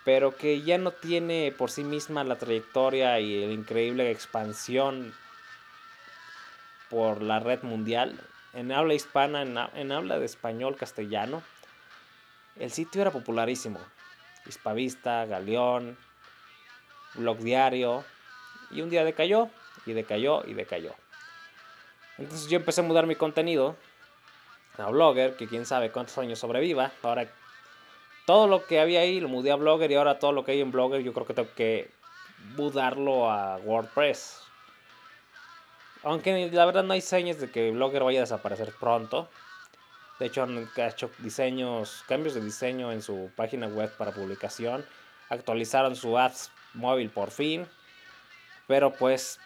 Pero 0.05 0.35
que 0.35 0.61
ya 0.61 0.77
no 0.77 0.91
tiene 0.91 1.53
por 1.57 1.71
sí 1.71 1.83
misma 1.83 2.23
la 2.23 2.37
trayectoria 2.37 3.19
y 3.19 3.45
la 3.45 3.53
increíble 3.53 4.11
expansión 4.11 5.13
por 6.89 7.21
la 7.21 7.39
red 7.39 7.63
mundial. 7.63 8.19
En 8.53 8.71
habla 8.71 8.93
hispana, 8.93 9.41
en, 9.41 9.57
en 9.57 9.91
habla 9.91 10.19
de 10.19 10.25
español 10.25 10.75
castellano. 10.75 11.41
El 12.57 12.71
sitio 12.71 13.01
era 13.01 13.11
popularísimo. 13.11 13.79
Hispavista, 14.45 15.25
Galeón, 15.25 15.97
blog 17.15 17.37
diario. 17.39 18.03
Y 18.71 18.81
un 18.81 18.89
día 18.89 19.03
decayó, 19.03 19.49
y 19.85 19.93
decayó, 19.93 20.43
y 20.45 20.53
decayó. 20.53 20.93
Entonces 22.17 22.49
yo 22.49 22.57
empecé 22.57 22.81
a 22.81 22.83
mudar 22.83 23.07
mi 23.07 23.15
contenido 23.15 23.75
a 24.77 24.89
Blogger, 24.89 25.35
que 25.35 25.47
quién 25.47 25.65
sabe 25.65 25.91
cuántos 25.91 26.17
años 26.17 26.39
sobreviva. 26.39 26.91
Ahora 27.01 27.27
todo 28.25 28.47
lo 28.47 28.65
que 28.65 28.79
había 28.79 29.01
ahí 29.01 29.19
lo 29.19 29.27
mudé 29.27 29.51
a 29.51 29.55
Blogger 29.55 29.91
y 29.91 29.95
ahora 29.95 30.19
todo 30.19 30.31
lo 30.31 30.43
que 30.43 30.53
hay 30.53 30.61
en 30.61 30.71
Blogger 30.71 31.01
yo 31.01 31.13
creo 31.13 31.25
que 31.25 31.33
tengo 31.33 31.53
que 31.55 31.91
mudarlo 32.55 33.29
a 33.29 33.57
WordPress. 33.57 34.41
Aunque 36.03 36.49
la 36.51 36.65
verdad 36.65 36.83
no 36.83 36.93
hay 36.93 37.01
señas 37.01 37.39
de 37.39 37.49
que 37.49 37.71
Blogger 37.71 38.03
vaya 38.03 38.19
a 38.19 38.21
desaparecer 38.21 38.73
pronto. 38.79 39.29
De 40.19 40.27
hecho 40.27 40.43
han 40.43 40.69
hecho 40.75 41.09
diseños, 41.19 42.03
cambios 42.07 42.35
de 42.35 42.41
diseño 42.41 42.91
en 42.91 43.01
su 43.01 43.31
página 43.35 43.67
web 43.67 43.91
para 43.97 44.11
publicación. 44.11 44.85
Actualizaron 45.29 45.95
su 45.95 46.17
ads 46.17 46.51
móvil 46.73 47.09
por 47.09 47.31
fin. 47.31 47.67
Pero 48.67 48.93
pues, 48.93 49.39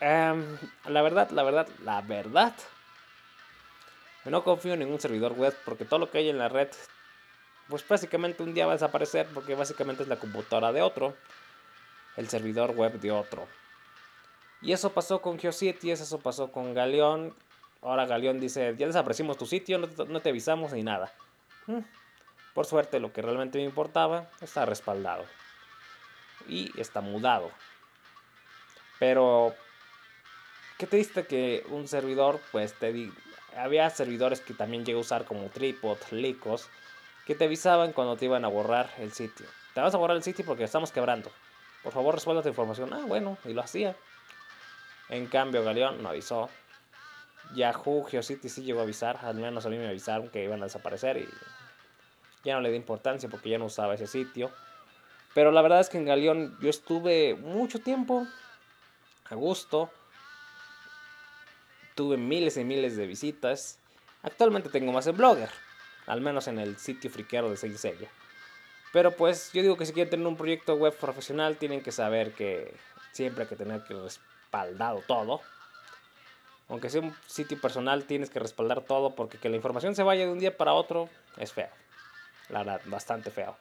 em, 0.00 0.58
la 0.86 1.02
verdad, 1.02 1.30
la 1.30 1.42
verdad, 1.42 1.68
la 1.84 2.00
verdad, 2.02 2.54
no 4.24 4.42
confío 4.42 4.74
en 4.74 4.80
ningún 4.80 5.00
servidor 5.00 5.32
web 5.32 5.56
porque 5.64 5.84
todo 5.84 6.00
lo 6.00 6.10
que 6.10 6.18
hay 6.18 6.28
en 6.28 6.38
la 6.38 6.48
red, 6.48 6.68
pues 7.68 7.86
básicamente 7.86 8.42
un 8.42 8.54
día 8.54 8.66
va 8.66 8.72
a 8.72 8.76
desaparecer 8.76 9.28
porque 9.32 9.54
básicamente 9.54 10.02
es 10.02 10.08
la 10.08 10.18
computadora 10.18 10.72
de 10.72 10.82
otro, 10.82 11.16
el 12.16 12.28
servidor 12.28 12.72
web 12.72 12.98
de 13.00 13.12
otro. 13.12 13.46
Y 14.62 14.72
eso 14.72 14.92
pasó 14.92 15.20
con 15.20 15.38
GeoCities, 15.38 16.00
eso 16.00 16.18
pasó 16.18 16.50
con 16.50 16.74
Galeón. 16.74 17.36
Ahora 17.86 18.04
Galeón 18.04 18.40
dice, 18.40 18.74
ya 18.76 18.88
desaparecimos 18.88 19.38
tu 19.38 19.46
sitio, 19.46 19.78
no 19.78 19.86
te, 19.86 20.04
no 20.06 20.20
te 20.20 20.30
avisamos 20.30 20.72
ni 20.72 20.82
nada. 20.82 21.12
Mm, 21.68 21.78
por 22.52 22.66
suerte, 22.66 22.98
lo 22.98 23.12
que 23.12 23.22
realmente 23.22 23.58
me 23.58 23.64
importaba 23.64 24.28
está 24.40 24.66
respaldado 24.66 25.24
y 26.48 26.72
está 26.80 27.00
mudado. 27.00 27.48
Pero, 28.98 29.54
¿qué 30.78 30.88
te 30.88 30.96
diste 30.96 31.26
que 31.26 31.64
un 31.68 31.86
servidor, 31.86 32.40
pues 32.50 32.74
te 32.74 32.92
di... 32.92 33.12
Había 33.56 33.88
servidores 33.90 34.40
que 34.40 34.52
también 34.52 34.84
llegué 34.84 34.98
a 34.98 35.02
usar 35.02 35.24
como 35.24 35.48
Tripod, 35.48 35.98
Licos, 36.10 36.68
que 37.24 37.36
te 37.36 37.44
avisaban 37.44 37.92
cuando 37.92 38.16
te 38.16 38.24
iban 38.24 38.44
a 38.44 38.48
borrar 38.48 38.90
el 38.98 39.12
sitio. 39.12 39.46
Te 39.74 39.80
vas 39.80 39.94
a 39.94 39.98
borrar 39.98 40.16
el 40.16 40.24
sitio 40.24 40.44
porque 40.44 40.64
estamos 40.64 40.90
quebrando. 40.90 41.30
Por 41.84 41.92
favor, 41.92 42.16
resuelva 42.16 42.42
tu 42.42 42.48
información. 42.48 42.92
Ah, 42.92 43.04
bueno, 43.06 43.38
y 43.44 43.52
lo 43.52 43.62
hacía. 43.62 43.94
En 45.08 45.26
cambio, 45.26 45.62
Galeón 45.62 46.02
no 46.02 46.08
avisó. 46.08 46.50
Yahoo, 47.54 48.04
GeoCity 48.04 48.48
sí 48.48 48.62
llegó 48.62 48.80
a 48.80 48.82
avisar. 48.82 49.18
Al 49.22 49.36
menos 49.36 49.66
a 49.66 49.68
mí 49.68 49.78
me 49.78 49.88
avisaron 49.88 50.28
que 50.28 50.44
iban 50.44 50.60
a 50.62 50.66
desaparecer 50.66 51.18
y 51.18 51.28
ya 52.44 52.54
no 52.54 52.60
le 52.60 52.70
di 52.70 52.76
importancia 52.76 53.28
porque 53.28 53.50
ya 53.50 53.58
no 53.58 53.66
usaba 53.66 53.94
ese 53.94 54.06
sitio. 54.06 54.50
Pero 55.34 55.52
la 55.52 55.62
verdad 55.62 55.80
es 55.80 55.88
que 55.88 55.98
en 55.98 56.06
Galeón 56.06 56.56
yo 56.60 56.70
estuve 56.70 57.34
mucho 57.34 57.80
tiempo 57.80 58.26
a 59.28 59.34
gusto. 59.34 59.90
Tuve 61.94 62.16
miles 62.16 62.56
y 62.56 62.64
miles 62.64 62.96
de 62.96 63.06
visitas. 63.06 63.78
Actualmente 64.22 64.70
tengo 64.70 64.92
más 64.92 65.06
en 65.06 65.16
Blogger. 65.16 65.50
Al 66.06 66.20
menos 66.20 66.48
en 66.48 66.58
el 66.58 66.78
sitio 66.78 67.10
friquero 67.10 67.50
de 67.50 67.56
Seiya. 67.56 68.08
Pero 68.92 69.10
pues 69.10 69.52
yo 69.52 69.62
digo 69.62 69.76
que 69.76 69.84
si 69.84 69.92
quieren 69.92 70.10
tener 70.10 70.26
un 70.26 70.36
proyecto 70.36 70.74
web 70.74 70.96
profesional 70.96 71.56
tienen 71.58 71.82
que 71.82 71.92
saber 71.92 72.32
que 72.32 72.74
siempre 73.12 73.42
hay 73.42 73.48
que 73.48 73.56
tener 73.56 73.82
que 73.84 73.94
respaldado 73.94 75.02
todo. 75.06 75.40
Aunque 76.68 76.90
sea 76.90 77.00
un 77.00 77.14
sitio 77.26 77.60
personal 77.60 78.04
tienes 78.04 78.30
que 78.30 78.40
respaldar 78.40 78.82
todo 78.82 79.14
porque 79.14 79.38
que 79.38 79.48
la 79.48 79.56
información 79.56 79.94
se 79.94 80.02
vaya 80.02 80.24
de 80.26 80.32
un 80.32 80.38
día 80.38 80.56
para 80.56 80.72
otro 80.72 81.08
es 81.36 81.52
feo. 81.52 81.70
La 82.48 82.60
verdad, 82.60 82.80
bastante 82.86 83.30
feo. 83.30 83.56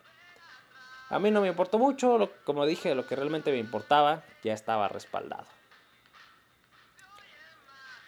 A 1.10 1.20
mí 1.20 1.30
no 1.30 1.42
me 1.42 1.48
importó 1.48 1.78
mucho, 1.78 2.32
como 2.46 2.66
dije, 2.66 2.96
lo 2.96 3.06
que 3.06 3.16
realmente 3.16 3.52
me 3.52 3.58
importaba 3.58 4.24
ya 4.44 4.54
estaba 4.54 4.88
respaldado. 4.88 5.46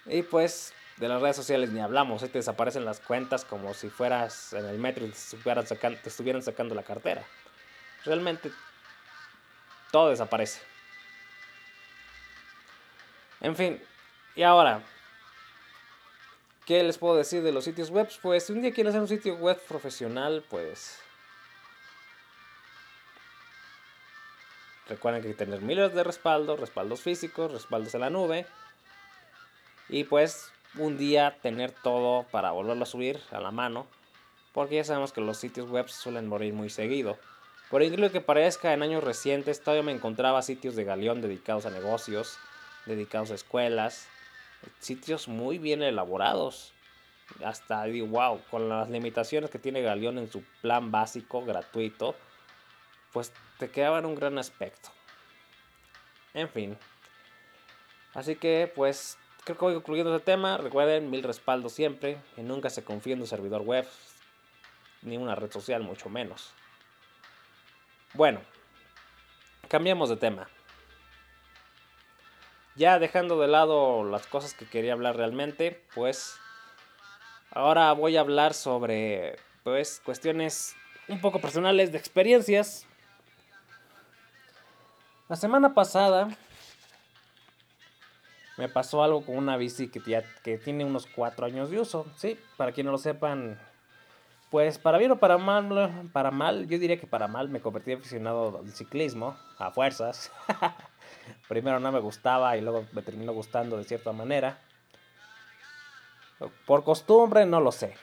Y 0.07 0.23
pues 0.23 0.73
de 0.97 1.07
las 1.07 1.21
redes 1.21 1.35
sociales 1.35 1.69
ni 1.69 1.79
hablamos, 1.79 2.21
te 2.21 2.29
desaparecen 2.29 2.85
las 2.85 2.99
cuentas 2.99 3.45
como 3.45 3.73
si 3.75 3.89
fueras 3.89 4.53
en 4.53 4.65
el 4.65 4.79
metro 4.79 5.05
y 5.05 5.09
te 5.09 5.17
estuvieran, 5.17 5.67
sacando, 5.67 5.99
te 5.99 6.09
estuvieran 6.09 6.41
sacando 6.41 6.73
la 6.73 6.83
cartera. 6.83 7.23
Realmente 8.03 8.51
todo 9.91 10.09
desaparece. 10.09 10.61
En 13.41 13.55
fin, 13.55 13.79
y 14.37 14.43
ahora, 14.43 14.81
¿qué 16.65 16.81
les 16.83 16.97
puedo 16.97 17.17
decir 17.17 17.43
de 17.43 17.51
los 17.51 17.65
sitios 17.65 17.89
web? 17.89 18.07
Pues 18.21 18.45
si 18.45 18.53
un 18.53 18.61
día 18.61 18.71
quieren 18.71 18.89
hacer 18.89 19.01
un 19.01 19.09
sitio 19.09 19.35
web 19.35 19.59
profesional, 19.67 20.45
pues 20.49 21.01
Recuerden 24.89 25.21
que 25.21 25.27
hay 25.27 25.33
que 25.33 25.45
tener 25.45 25.61
miles 25.61 25.93
de 25.93 26.03
respaldo, 26.03 26.55
respaldos 26.55 27.01
físicos, 27.01 27.51
respaldos 27.51 27.93
en 27.93 28.01
la 28.01 28.09
nube. 28.09 28.45
Y 29.89 30.05
pues 30.05 30.51
un 30.75 30.97
día 30.97 31.37
tener 31.41 31.71
todo 31.71 32.23
para 32.31 32.51
volverlo 32.51 32.83
a 32.83 32.87
subir 32.87 33.19
a 33.31 33.39
la 33.39 33.51
mano. 33.51 33.87
Porque 34.53 34.75
ya 34.75 34.83
sabemos 34.83 35.11
que 35.11 35.21
los 35.21 35.37
sitios 35.37 35.69
web 35.69 35.89
suelen 35.89 36.27
morir 36.27 36.53
muy 36.53 36.69
seguido. 36.69 37.17
Por 37.69 37.83
incluso 37.83 38.13
que 38.13 38.21
parezca, 38.21 38.73
en 38.73 38.81
años 38.81 39.03
recientes 39.03 39.61
todavía 39.61 39.83
me 39.83 39.91
encontraba 39.91 40.41
sitios 40.41 40.75
de 40.75 40.85
Galeón 40.85 41.21
dedicados 41.21 41.65
a 41.65 41.69
negocios, 41.69 42.37
dedicados 42.85 43.31
a 43.31 43.35
escuelas, 43.35 44.07
sitios 44.79 45.27
muy 45.27 45.57
bien 45.57 45.83
elaborados. 45.83 46.73
Hasta 47.43 47.83
digo, 47.85 48.07
wow, 48.07 48.41
con 48.49 48.69
las 48.69 48.89
limitaciones 48.89 49.49
que 49.49 49.59
tiene 49.59 49.81
Galeón 49.81 50.17
en 50.17 50.31
su 50.31 50.43
plan 50.61 50.91
básico, 50.91 51.43
gratuito, 51.43 52.15
pues 53.11 53.33
te 53.57 53.69
quedaban 53.69 54.05
un 54.05 54.15
gran 54.15 54.37
aspecto. 54.37 54.89
En 56.33 56.49
fin. 56.49 56.77
Así 58.13 58.35
que, 58.35 58.71
pues, 58.73 59.17
creo 59.43 59.57
que 59.57 59.65
voy 59.65 59.73
concluyendo 59.75 60.15
este 60.15 60.31
tema. 60.31 60.57
Recuerden, 60.57 61.09
mil 61.09 61.23
respaldos 61.23 61.73
siempre. 61.73 62.17
Y 62.37 62.41
nunca 62.41 62.69
se 62.69 62.83
confíe 62.83 63.13
en 63.13 63.21
un 63.21 63.27
servidor 63.27 63.61
web. 63.61 63.87
Ni 65.01 65.17
una 65.17 65.35
red 65.35 65.51
social, 65.51 65.83
mucho 65.83 66.09
menos. 66.09 66.53
Bueno, 68.13 68.41
cambiamos 69.67 70.09
de 70.09 70.17
tema. 70.17 70.47
Ya 72.77 72.99
dejando 72.99 73.39
de 73.39 73.47
lado 73.47 74.03
las 74.03 74.27
cosas 74.27 74.53
que 74.53 74.65
quería 74.65 74.93
hablar 74.93 75.17
realmente, 75.17 75.83
pues 75.95 76.37
ahora 77.51 77.91
voy 77.93 78.17
a 78.17 78.21
hablar 78.21 78.53
sobre 78.53 79.37
pues 79.63 80.01
cuestiones 80.05 80.75
un 81.07 81.19
poco 81.19 81.41
personales 81.41 81.91
de 81.91 81.97
experiencias 81.97 82.87
la 85.29 85.35
semana 85.35 85.73
pasada 85.73 86.29
me 88.57 88.69
pasó 88.69 89.03
algo 89.03 89.25
con 89.25 89.37
una 89.37 89.57
bici 89.57 89.89
que, 89.89 89.99
ya, 89.99 90.23
que 90.41 90.57
tiene 90.57 90.85
unos 90.85 91.05
4 91.05 91.45
años 91.45 91.69
de 91.69 91.81
uso. 91.81 92.07
Sí, 92.15 92.39
para 92.55 92.71
quienes 92.71 92.87
no 92.87 92.91
lo 92.93 92.97
sepan, 92.97 93.59
pues 94.49 94.77
para 94.77 94.97
bien 94.97 95.11
o 95.11 95.19
para 95.19 95.37
mal, 95.37 96.09
para 96.13 96.31
mal, 96.31 96.65
yo 96.67 96.79
diría 96.79 96.97
que 96.97 97.07
para 97.07 97.27
mal 97.27 97.49
me 97.49 97.59
convertí 97.59 97.91
aficionado 97.91 98.59
al 98.59 98.71
ciclismo, 98.71 99.37
a 99.57 99.69
fuerzas. 99.69 100.31
Primero 101.47 101.79
no 101.79 101.91
me 101.91 101.99
gustaba 101.99 102.57
y 102.57 102.61
luego 102.61 102.85
me 102.91 103.01
terminó 103.01 103.33
gustando 103.33 103.77
de 103.77 103.83
cierta 103.83 104.11
manera. 104.11 104.59
Por 106.65 106.83
costumbre 106.83 107.45
no 107.45 107.59
lo 107.61 107.71
sé. 107.71 107.95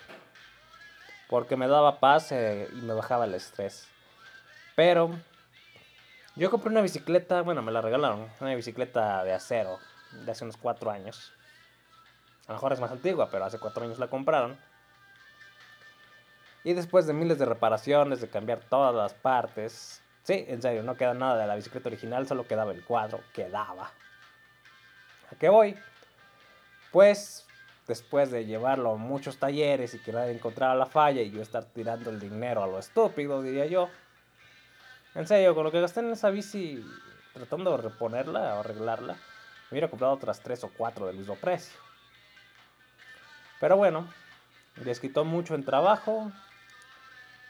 Porque 1.28 1.56
me 1.56 1.68
daba 1.68 2.00
paz 2.00 2.32
eh, 2.32 2.68
y 2.72 2.82
me 2.82 2.92
bajaba 2.92 3.24
el 3.24 3.34
estrés. 3.34 3.88
Pero 4.76 5.10
yo 6.36 6.50
compré 6.50 6.70
una 6.70 6.82
bicicleta, 6.82 7.42
bueno, 7.42 7.62
me 7.62 7.72
la 7.72 7.80
regalaron, 7.80 8.28
una 8.40 8.54
bicicleta 8.54 9.22
de 9.24 9.32
acero 9.32 9.78
de 10.24 10.30
hace 10.30 10.44
unos 10.44 10.56
cuatro 10.56 10.90
años. 10.90 11.32
A 12.46 12.52
lo 12.52 12.54
mejor 12.54 12.72
es 12.72 12.80
más 12.80 12.90
antigua, 12.90 13.28
pero 13.30 13.44
hace 13.44 13.58
cuatro 13.58 13.84
años 13.84 13.98
la 13.98 14.08
compraron. 14.08 14.58
Y 16.62 16.72
después 16.72 17.06
de 17.06 17.12
miles 17.12 17.38
de 17.38 17.44
reparaciones, 17.44 18.20
de 18.20 18.28
cambiar 18.28 18.60
todas 18.60 18.94
las 18.94 19.14
partes, 19.14 20.02
sí, 20.24 20.44
en 20.48 20.60
serio, 20.60 20.82
no 20.82 20.96
queda 20.96 21.14
nada 21.14 21.40
de 21.40 21.46
la 21.46 21.54
bicicleta 21.54 21.88
original, 21.88 22.26
solo 22.26 22.46
quedaba 22.46 22.72
el 22.72 22.84
cuadro, 22.84 23.20
quedaba. 23.32 23.92
¿A 25.30 25.36
qué 25.38 25.48
voy? 25.48 25.76
Pues 26.90 27.46
después 27.86 28.30
de 28.30 28.46
llevarlo 28.46 28.92
a 28.92 28.96
muchos 28.96 29.38
talleres 29.38 29.94
y 29.94 29.98
que 30.00 30.12
nadie 30.12 30.32
encontrara 30.32 30.74
la 30.74 30.86
falla 30.86 31.22
y 31.22 31.30
yo 31.30 31.42
estar 31.42 31.64
tirando 31.64 32.10
el 32.10 32.18
dinero 32.18 32.62
a 32.62 32.66
lo 32.66 32.78
estúpido, 32.78 33.42
diría 33.42 33.66
yo, 33.66 33.88
en 35.14 35.28
serio, 35.28 35.54
con 35.54 35.64
lo 35.64 35.70
que 35.70 35.80
gasté 35.80 36.00
en 36.00 36.10
esa 36.10 36.30
bici, 36.30 36.84
tratando 37.32 37.70
de 37.76 37.82
reponerla 37.82 38.56
o 38.56 38.60
arreglarla, 38.60 39.14
me 39.14 39.70
hubiera 39.70 39.88
comprado 39.88 40.12
otras 40.12 40.40
tres 40.40 40.64
o 40.64 40.70
cuatro 40.76 41.06
del 41.06 41.16
mismo 41.16 41.36
precio. 41.36 41.78
Pero 43.60 43.76
bueno, 43.76 44.08
les 44.84 44.98
quitó 44.98 45.24
mucho 45.24 45.54
en 45.54 45.64
trabajo, 45.64 46.32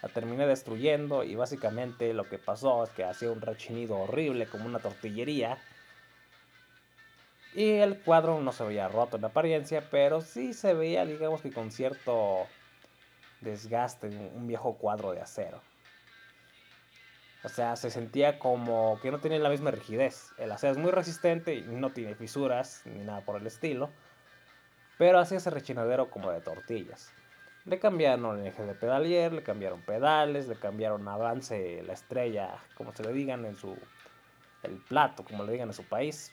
la 0.05 0.13
terminé 0.13 0.47
destruyendo 0.47 1.25
y 1.25 1.35
básicamente 1.35 2.13
lo 2.13 2.29
que 2.29 2.39
pasó 2.39 2.85
es 2.85 2.91
que 2.91 3.05
hacía 3.05 3.31
un 3.31 3.41
rechinido 3.41 3.97
horrible 3.97 4.47
como 4.47 4.67
una 4.67 4.79
tortillería. 4.79 5.57
Y 7.55 7.71
el 7.71 8.03
cuadro 8.03 8.39
no 8.41 8.53
se 8.53 8.65
veía 8.65 8.87
roto 8.89 9.17
en 9.17 9.25
apariencia, 9.25 9.83
pero 9.91 10.21
sí 10.21 10.53
se 10.53 10.75
veía, 10.75 11.07
digamos 11.07 11.41
que 11.41 11.53
con 11.53 11.71
cierto 11.71 12.47
desgaste, 13.41 14.09
un 14.09 14.47
viejo 14.47 14.75
cuadro 14.75 15.13
de 15.13 15.23
acero. 15.23 15.63
O 17.43 17.49
sea, 17.49 17.77
se 17.77 17.89
sentía 17.89 18.39
como 18.39 18.99
que 19.01 19.11
no 19.11 19.21
tenía 19.21 19.39
la 19.39 19.49
misma 19.49 19.71
rigidez. 19.71 20.33
El 20.37 20.53
acero 20.53 20.73
es 20.73 20.79
muy 20.79 20.91
resistente 20.91 21.55
y 21.55 21.63
no 21.63 21.93
tiene 21.93 22.15
fisuras 22.15 22.83
ni 22.85 23.05
nada 23.05 23.23
por 23.23 23.41
el 23.41 23.47
estilo. 23.47 23.89
Pero 24.99 25.19
hacía 25.19 25.39
ese 25.39 25.51
rechinadero 25.51 26.11
como 26.11 26.31
de 26.31 26.43
tortillas. 26.43 27.11
Le 27.67 27.79
cambiaron 27.79 28.41
el 28.41 28.47
eje 28.47 28.63
de 28.63 28.75
pedalier, 28.75 29.33
le 29.33 29.43
cambiaron 29.43 29.81
pedales, 29.81 30.49
le 30.49 30.57
cambiaron 30.57 31.09
avance, 31.09 31.83
la 31.87 31.95
estrella, 31.95 32.63
como 32.75 32.93
se 32.93 33.03
le 33.03 33.13
digan 33.13 33.45
en 33.47 33.57
su. 33.57 33.77
el 34.63 34.77
plato, 34.77 35.25
como 35.25 35.45
le 35.45 35.53
digan 35.53 35.69
en 35.69 35.75
su 35.75 35.85
país. 35.85 36.33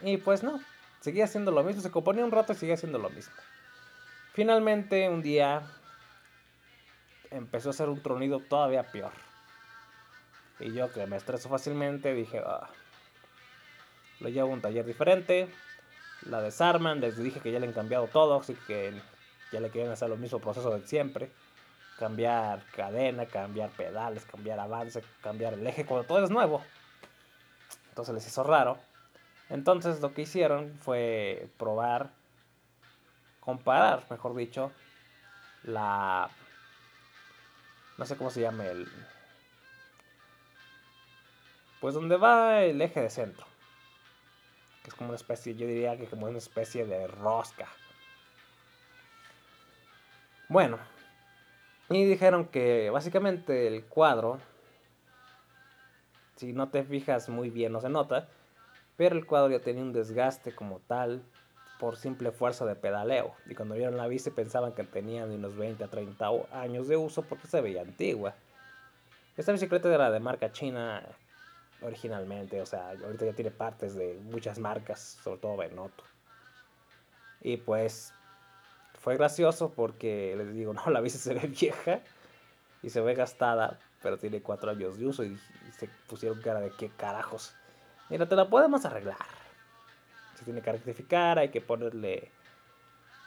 Y 0.00 0.16
pues 0.16 0.42
no, 0.42 0.60
seguía 1.00 1.24
haciendo 1.24 1.50
lo 1.50 1.62
mismo, 1.62 1.82
se 1.82 1.90
componía 1.90 2.24
un 2.24 2.30
rato 2.30 2.52
y 2.52 2.56
seguía 2.56 2.74
haciendo 2.74 2.98
lo 2.98 3.10
mismo. 3.10 3.34
Finalmente, 4.32 5.08
un 5.08 5.22
día 5.22 5.62
empezó 7.30 7.68
a 7.68 7.70
hacer 7.70 7.88
un 7.88 8.02
tronido 8.02 8.40
todavía 8.40 8.84
peor. 8.84 9.12
Y 10.60 10.72
yo 10.72 10.90
que 10.92 11.06
me 11.06 11.16
estreso 11.16 11.48
fácilmente 11.48 12.14
dije, 12.14 12.40
ah, 12.44 12.70
lo 14.20 14.28
llevo 14.30 14.50
a 14.50 14.54
un 14.54 14.60
taller 14.62 14.86
diferente, 14.86 15.48
la 16.22 16.40
desarman, 16.40 17.00
les 17.00 17.18
dije 17.18 17.40
que 17.40 17.52
ya 17.52 17.58
le 17.58 17.66
han 17.66 17.74
cambiado 17.74 18.06
todo, 18.08 18.40
así 18.40 18.54
que 18.66 18.94
ya 19.56 19.60
le 19.60 19.70
quieren 19.70 19.90
hacer 19.90 20.10
lo 20.10 20.18
mismo 20.18 20.38
proceso 20.38 20.70
de 20.70 20.86
siempre. 20.86 21.30
Cambiar 21.98 22.62
cadena, 22.72 23.24
cambiar 23.24 23.70
pedales, 23.70 24.26
cambiar 24.26 24.60
avance, 24.60 25.02
cambiar 25.22 25.54
el 25.54 25.66
eje, 25.66 25.86
cuando 25.86 26.06
todo 26.06 26.22
es 26.22 26.30
nuevo. 26.30 26.62
Entonces 27.88 28.14
les 28.14 28.26
hizo 28.26 28.44
raro. 28.44 28.76
Entonces 29.48 30.00
lo 30.00 30.12
que 30.12 30.22
hicieron 30.22 30.76
fue 30.78 31.48
probar, 31.56 32.10
comparar, 33.40 34.04
mejor 34.10 34.36
dicho, 34.36 34.72
la... 35.62 36.28
No 37.96 38.04
sé 38.04 38.18
cómo 38.18 38.28
se 38.28 38.42
llama 38.42 38.66
el... 38.66 38.86
Pues 41.80 41.94
donde 41.94 42.18
va 42.18 42.62
el 42.62 42.82
eje 42.82 43.00
de 43.00 43.08
centro. 43.08 43.46
Es 44.84 44.92
como 44.92 45.08
una 45.08 45.16
especie, 45.16 45.54
yo 45.54 45.66
diría 45.66 45.96
que 45.96 46.06
como 46.06 46.26
una 46.26 46.36
especie 46.36 46.84
de 46.84 47.06
rosca. 47.06 47.68
Bueno, 50.48 50.78
y 51.88 52.04
dijeron 52.04 52.46
que 52.46 52.90
básicamente 52.90 53.66
el 53.66 53.84
cuadro, 53.84 54.38
si 56.36 56.52
no 56.52 56.68
te 56.68 56.84
fijas 56.84 57.28
muy 57.28 57.50
bien 57.50 57.72
no 57.72 57.80
se 57.80 57.88
nota, 57.88 58.28
pero 58.96 59.16
el 59.16 59.26
cuadro 59.26 59.50
ya 59.50 59.60
tenía 59.60 59.82
un 59.82 59.92
desgaste 59.92 60.54
como 60.54 60.78
tal 60.80 61.22
por 61.80 61.96
simple 61.96 62.30
fuerza 62.30 62.64
de 62.64 62.76
pedaleo. 62.76 63.34
Y 63.46 63.54
cuando 63.54 63.74
vieron 63.74 63.96
la 63.96 64.06
bici 64.06 64.30
pensaban 64.30 64.72
que 64.72 64.84
tenía 64.84 65.26
de 65.26 65.34
unos 65.34 65.56
20 65.56 65.82
a 65.84 65.88
30 65.88 66.28
años 66.52 66.88
de 66.88 66.96
uso 66.96 67.22
porque 67.22 67.46
se 67.46 67.60
veía 67.60 67.82
antigua. 67.82 68.34
Esta 69.36 69.52
bicicleta 69.52 69.92
era 69.92 70.10
de 70.10 70.20
marca 70.20 70.50
china 70.52 71.02
originalmente, 71.82 72.60
o 72.60 72.66
sea, 72.66 72.90
ahorita 72.90 73.26
ya 73.26 73.32
tiene 73.34 73.50
partes 73.50 73.94
de 73.94 74.18
muchas 74.22 74.58
marcas, 74.58 75.18
sobre 75.22 75.38
todo 75.38 75.56
Benoto. 75.56 76.04
Y 77.42 77.58
pues 77.58 78.14
fue 79.06 79.16
gracioso 79.16 79.70
porque 79.70 80.34
les 80.36 80.52
digo, 80.52 80.74
no, 80.74 80.90
la 80.90 81.00
bici 81.00 81.16
se 81.16 81.32
ve 81.32 81.46
vieja 81.46 82.00
y 82.82 82.90
se 82.90 83.00
ve 83.00 83.14
gastada, 83.14 83.78
pero 84.02 84.18
tiene 84.18 84.42
cuatro 84.42 84.68
años 84.72 84.98
de 84.98 85.06
uso 85.06 85.22
y, 85.22 85.38
se 85.78 85.88
pusieron 86.08 86.42
cara 86.42 86.58
de 86.58 86.72
qué 86.76 86.88
carajos. 86.88 87.54
Mira, 88.10 88.28
te 88.28 88.34
la 88.34 88.48
podemos 88.48 88.84
arreglar. 88.84 89.16
Se 90.34 90.44
tiene 90.44 90.60
que 90.60 90.72
rectificar, 90.72 91.38
hay 91.38 91.50
que 91.50 91.60
ponerle 91.60 92.32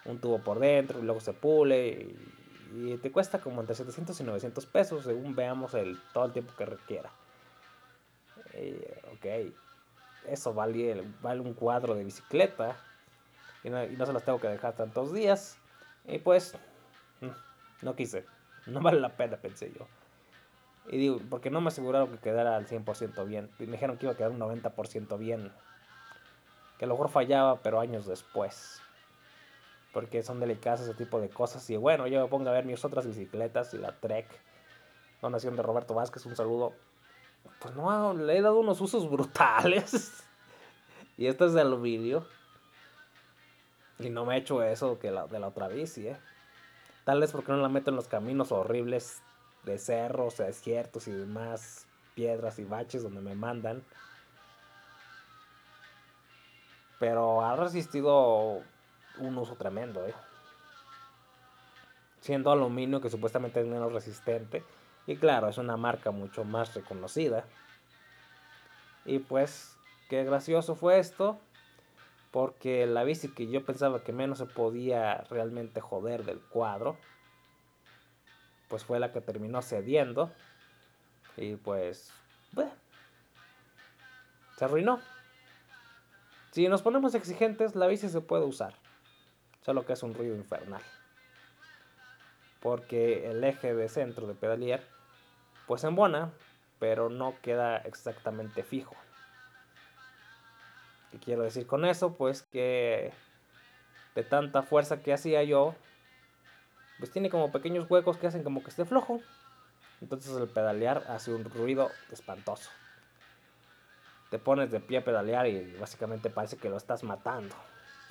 un 0.04 0.20
tubo 0.20 0.40
por 0.40 0.60
dentro 0.60 1.00
y 1.00 1.04
luego 1.04 1.22
se 1.22 1.32
pule 1.32 2.14
y, 2.76 2.98
te 2.98 3.10
cuesta 3.10 3.40
como 3.40 3.62
entre 3.62 3.74
700 3.74 4.20
y 4.20 4.24
900 4.26 4.66
pesos 4.66 5.06
según 5.06 5.34
veamos 5.34 5.76
el, 5.76 5.98
todo 6.14 6.26
el 6.26 6.34
tiempo 6.34 6.52
que 6.58 6.66
requiera. 6.66 7.10
Ok, 9.14 9.54
eso 10.28 10.54
vale, 10.54 11.06
vale 11.22 11.40
un 11.40 11.54
cuadro 11.54 11.96
de 11.96 12.04
bicicleta 12.04 12.76
y 13.64 13.70
no, 13.70 13.82
y 13.82 13.96
no 13.96 14.06
se 14.06 14.12
las 14.12 14.26
tengo 14.26 14.42
que 14.42 14.50
dejar 14.50 14.76
tantos 14.76 15.14
días. 15.14 15.58
Y 16.06 16.20
pues, 16.20 16.58
mm, 17.22 17.86
no 17.86 17.96
quise. 17.96 18.26
No 18.66 18.82
vale 18.82 19.00
la 19.00 19.16
pena, 19.16 19.38
pensé 19.38 19.72
yo. 19.72 19.88
Y 20.92 20.98
digo, 20.98 21.20
porque 21.30 21.50
no 21.50 21.62
me 21.62 21.70
aseguraron 21.70 22.10
que 22.10 22.18
quedara 22.18 22.56
al 22.56 22.68
100% 22.68 23.26
bien. 23.26 23.50
me 23.60 23.66
dijeron 23.68 23.98
que 23.98 24.06
iba 24.06 24.14
a 24.14 24.18
quedar 24.18 24.32
un 24.32 24.40
90% 24.40 25.18
bien. 25.18 25.52
Que 26.78 26.86
a 26.86 26.88
lo 26.88 26.96
mejor 26.96 27.10
fallaba, 27.10 27.62
pero 27.62 27.80
años 27.80 28.06
después. 28.06 28.82
Porque 29.94 30.24
son 30.24 30.40
delicadas 30.40 30.82
ese 30.82 30.94
tipo 30.94 31.20
de 31.22 31.30
cosas. 31.30 31.68
Y 31.70 31.78
bueno, 31.78 32.08
yo 32.08 32.22
me 32.22 32.28
pongo 32.28 32.50
a 32.50 32.54
ver 32.54 32.66
mis 32.66 32.84
otras 32.84 33.08
bicicletas 33.08 33.74
y 33.74 33.78
la 33.78 34.00
Trek. 34.00 34.28
Donación 35.22 35.56
de 35.56 35.64
Roberto 35.64 35.94
Vázquez, 35.94 36.26
un 36.26 36.36
saludo. 36.36 36.74
Pues 37.60 37.76
no, 37.76 38.14
le 38.14 38.38
he 38.38 38.42
dado 38.42 38.60
unos 38.60 38.82
usos 38.82 39.10
brutales. 39.10 40.24
y 41.18 41.28
este 41.28 41.46
es 41.46 41.54
de 41.54 41.62
aluminio. 41.62 42.26
Y 44.00 44.10
no 44.10 44.26
me 44.26 44.36
he 44.36 44.38
hecho 44.40 44.64
eso 44.64 44.98
que 44.98 45.12
la, 45.12 45.28
de 45.28 45.40
la 45.40 45.48
otra 45.48 45.68
bici, 45.68 46.08
¿eh? 46.08 46.18
Tal 47.04 47.20
vez 47.20 47.32
porque 47.32 47.52
no 47.52 47.58
la 47.58 47.68
meto 47.68 47.90
en 47.90 47.98
los 47.98 48.08
caminos 48.08 48.52
horribles 48.52 49.22
de 49.64 49.78
cerros, 49.78 50.38
desiertos 50.38 51.08
y 51.08 51.12
demás 51.12 51.86
piedras 52.16 52.60
y 52.60 52.64
baches 52.64 53.04
donde 53.04 53.20
me 53.20 53.36
mandan. 53.36 53.84
Pero 56.98 57.44
ha 57.44 57.56
resistido 57.58 58.62
un 59.18 59.38
uso 59.38 59.56
tremendo, 59.56 60.06
¿eh? 60.06 60.14
Siendo 62.22 62.52
aluminio 62.52 63.02
que 63.02 63.10
supuestamente 63.10 63.60
es 63.60 63.68
menos 63.68 63.92
resistente. 63.92 64.64
Y 65.08 65.18
claro, 65.18 65.50
es 65.50 65.58
una 65.58 65.76
marca 65.76 66.12
mucho 66.12 66.46
más 66.46 66.74
reconocida. 66.74 67.44
Y 69.04 69.20
pues, 69.20 69.76
qué 70.10 70.24
gracioso 70.24 70.76
fue 70.76 71.00
esto 71.00 71.40
porque 72.32 72.86
la 72.86 73.04
bici 73.04 73.30
que 73.30 73.48
yo 73.48 73.66
pensaba 73.66 74.04
que 74.04 74.14
menos 74.14 74.38
se 74.38 74.46
podía 74.46 75.26
realmente 75.30 75.82
joder 75.82 76.26
del 76.26 76.40
cuadro, 76.40 76.98
pues 78.68 78.84
fue 78.84 79.00
la 79.00 79.12
que 79.12 79.22
terminó 79.22 79.62
cediendo 79.62 80.32
y 81.38 81.56
pues, 81.56 82.14
se 84.58 84.66
arruinó. 84.66 85.00
Si 86.52 86.68
nos 86.68 86.82
ponemos 86.82 87.16
exigentes, 87.16 87.76
la 87.76 87.88
bici 87.88 88.10
se 88.10 88.22
puede 88.22 88.46
usar, 88.46 88.74
solo 89.62 89.86
que 89.86 89.94
es 89.94 90.04
un 90.04 90.14
ruido 90.14 90.36
infernal. 90.36 90.82
Porque 92.60 93.30
el 93.30 93.44
eje 93.44 93.74
de 93.74 93.88
centro 93.88 94.28
de 94.28 94.36
pedalier, 94.36 94.86
pues 95.66 95.84
embona, 95.84 96.32
pero 96.78 97.10
no 97.10 97.36
queda 97.42 97.78
exactamente 97.78 98.64
fijo. 98.64 98.96
¿Qué 101.12 101.20
quiero 101.20 101.44
decir 101.44 101.66
con 101.66 101.86
eso? 101.86 102.14
Pues 102.14 102.44
que 102.44 103.12
de 104.16 104.24
tanta 104.24 104.64
fuerza 104.64 105.02
que 105.02 105.14
hacía 105.14 105.44
yo, 105.44 105.76
pues 107.00 107.12
tiene 107.12 107.30
como 107.30 107.52
pequeños 107.52 107.90
huecos 107.90 108.18
que 108.18 108.28
hacen 108.28 108.44
como 108.44 108.62
que 108.64 108.70
esté 108.70 108.86
flojo. 108.86 109.22
Entonces 110.02 110.36
el 110.36 110.48
pedalear 110.48 111.06
hace 111.08 111.34
un 111.34 111.44
ruido 111.46 111.92
espantoso. 112.12 112.70
Te 114.30 114.38
pones 114.38 114.72
de 114.72 114.80
pie 114.80 115.00
a 115.00 115.04
pedalear 115.04 115.48
y 115.48 115.76
básicamente 115.78 116.30
parece 116.30 116.58
que 116.58 116.70
lo 116.70 116.78
estás 116.78 117.04
matando 117.04 117.56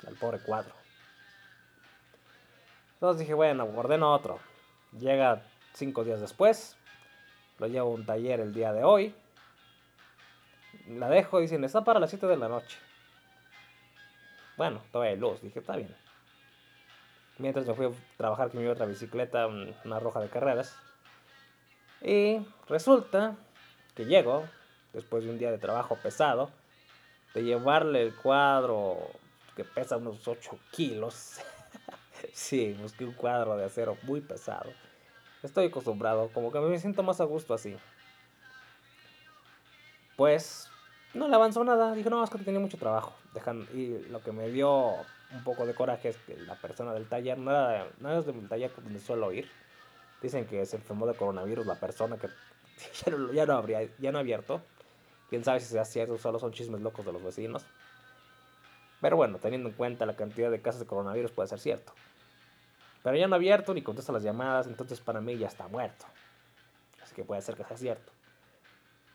al 0.05 0.15
pobre 0.15 0.39
cuadro. 0.39 0.73
Entonces 2.95 3.19
dije, 3.21 3.33
bueno, 3.33 3.63
ordeno 3.75 4.13
otro. 4.13 4.39
Llega 4.99 5.41
cinco 5.73 6.03
días 6.03 6.19
después. 6.19 6.75
Lo 7.57 7.67
llevo 7.67 7.91
a 7.91 7.93
un 7.93 8.05
taller 8.05 8.41
el 8.41 8.53
día 8.53 8.73
de 8.73 8.83
hoy. 8.83 9.15
La 10.89 11.07
dejo, 11.07 11.39
dicen, 11.39 11.63
está 11.63 11.83
para 11.83 11.99
las 11.99 12.09
7 12.09 12.25
de 12.25 12.37
la 12.37 12.47
noche. 12.47 12.77
Bueno, 14.57 14.81
todavía 14.91 15.11
hay 15.11 15.19
luz, 15.19 15.39
dije, 15.41 15.59
está 15.59 15.75
bien. 15.75 15.95
Mientras 17.37 17.67
me 17.67 17.75
fui 17.75 17.85
a 17.85 17.91
trabajar 18.17 18.49
con 18.49 18.61
mi 18.61 18.67
otra 18.67 18.87
bicicleta, 18.87 19.45
una 19.47 19.99
roja 19.99 20.19
de 20.19 20.29
carreras. 20.29 20.75
Y 22.01 22.39
resulta 22.67 23.35
que 23.93 24.05
llego, 24.05 24.45
después 24.91 25.23
de 25.23 25.29
un 25.29 25.37
día 25.37 25.51
de 25.51 25.59
trabajo 25.59 25.95
pesado, 25.95 26.49
de 27.35 27.43
llevarle 27.43 28.01
el 28.01 28.15
cuadro 28.15 28.97
que 29.55 29.63
pesa 29.63 29.97
unos 29.97 30.27
8 30.27 30.57
kilos. 30.71 31.39
sí, 32.33 32.75
busqué 32.81 33.05
un 33.05 33.13
cuadro 33.13 33.55
de 33.57 33.65
acero 33.65 33.95
muy 34.03 34.21
pesado. 34.21 34.71
Estoy 35.43 35.67
acostumbrado, 35.67 36.29
como 36.33 36.51
que 36.51 36.59
me 36.59 36.79
siento 36.79 37.03
más 37.03 37.21
a 37.21 37.25
gusto 37.25 37.53
así. 37.53 37.77
Pues 40.17 40.69
no 41.13 41.27
le 41.27 41.35
avanzó 41.35 41.63
nada. 41.63 41.93
Dijo, 41.93 42.09
no, 42.09 42.23
es 42.23 42.29
que 42.29 42.37
tenía 42.39 42.59
mucho 42.59 42.77
trabajo. 42.77 43.13
Dejando, 43.33 43.65
y 43.73 44.05
lo 44.09 44.21
que 44.21 44.31
me 44.31 44.49
dio 44.49 44.93
un 45.31 45.43
poco 45.43 45.65
de 45.65 45.73
coraje 45.73 46.09
es 46.09 46.17
que 46.17 46.37
la 46.37 46.55
persona 46.55 46.93
del 46.93 47.07
taller, 47.07 47.37
no 47.37 47.51
era, 47.51 47.87
no 47.99 48.21
del 48.21 48.49
taller 48.49 48.71
donde 48.75 48.99
suelo 48.99 49.31
ir. 49.31 49.49
Dicen 50.21 50.45
que 50.45 50.65
se 50.65 50.75
enfermó 50.75 51.07
de 51.07 51.15
coronavirus 51.15 51.65
la 51.65 51.75
persona 51.75 52.17
que 52.17 52.27
ya 53.05 53.11
no, 53.11 53.31
ya 53.31 53.45
no, 53.45 53.53
habría, 53.53 53.87
ya 53.97 54.11
no 54.11 54.17
ha 54.17 54.21
abierto. 54.21 54.61
Quién 55.29 55.43
sabe 55.43 55.59
si 55.59 55.67
sea 55.67 55.85
cierto, 55.85 56.17
solo 56.17 56.39
son 56.39 56.51
chismes 56.51 56.81
locos 56.81 57.05
de 57.05 57.13
los 57.13 57.23
vecinos. 57.23 57.63
Pero 59.01 59.15
bueno, 59.15 59.37
teniendo 59.37 59.69
en 59.69 59.75
cuenta 59.75 60.05
la 60.05 60.15
cantidad 60.15 60.51
de 60.51 60.61
casos 60.61 60.81
de 60.81 60.87
coronavirus 60.87 61.31
puede 61.31 61.47
ser 61.47 61.59
cierto. 61.59 61.93
Pero 63.03 63.15
ya 63.15 63.27
no 63.27 63.35
ha 63.35 63.37
abierto 63.37 63.73
ni 63.73 63.81
contesta 63.81 64.11
las 64.11 64.23
llamadas, 64.23 64.67
entonces 64.67 64.99
para 64.99 65.21
mí 65.21 65.37
ya 65.37 65.47
está 65.47 65.67
muerto. 65.67 66.05
Así 67.01 67.15
que 67.15 67.23
puede 67.23 67.41
ser 67.41 67.55
que 67.55 67.63
sea 67.63 67.77
cierto. 67.77 68.11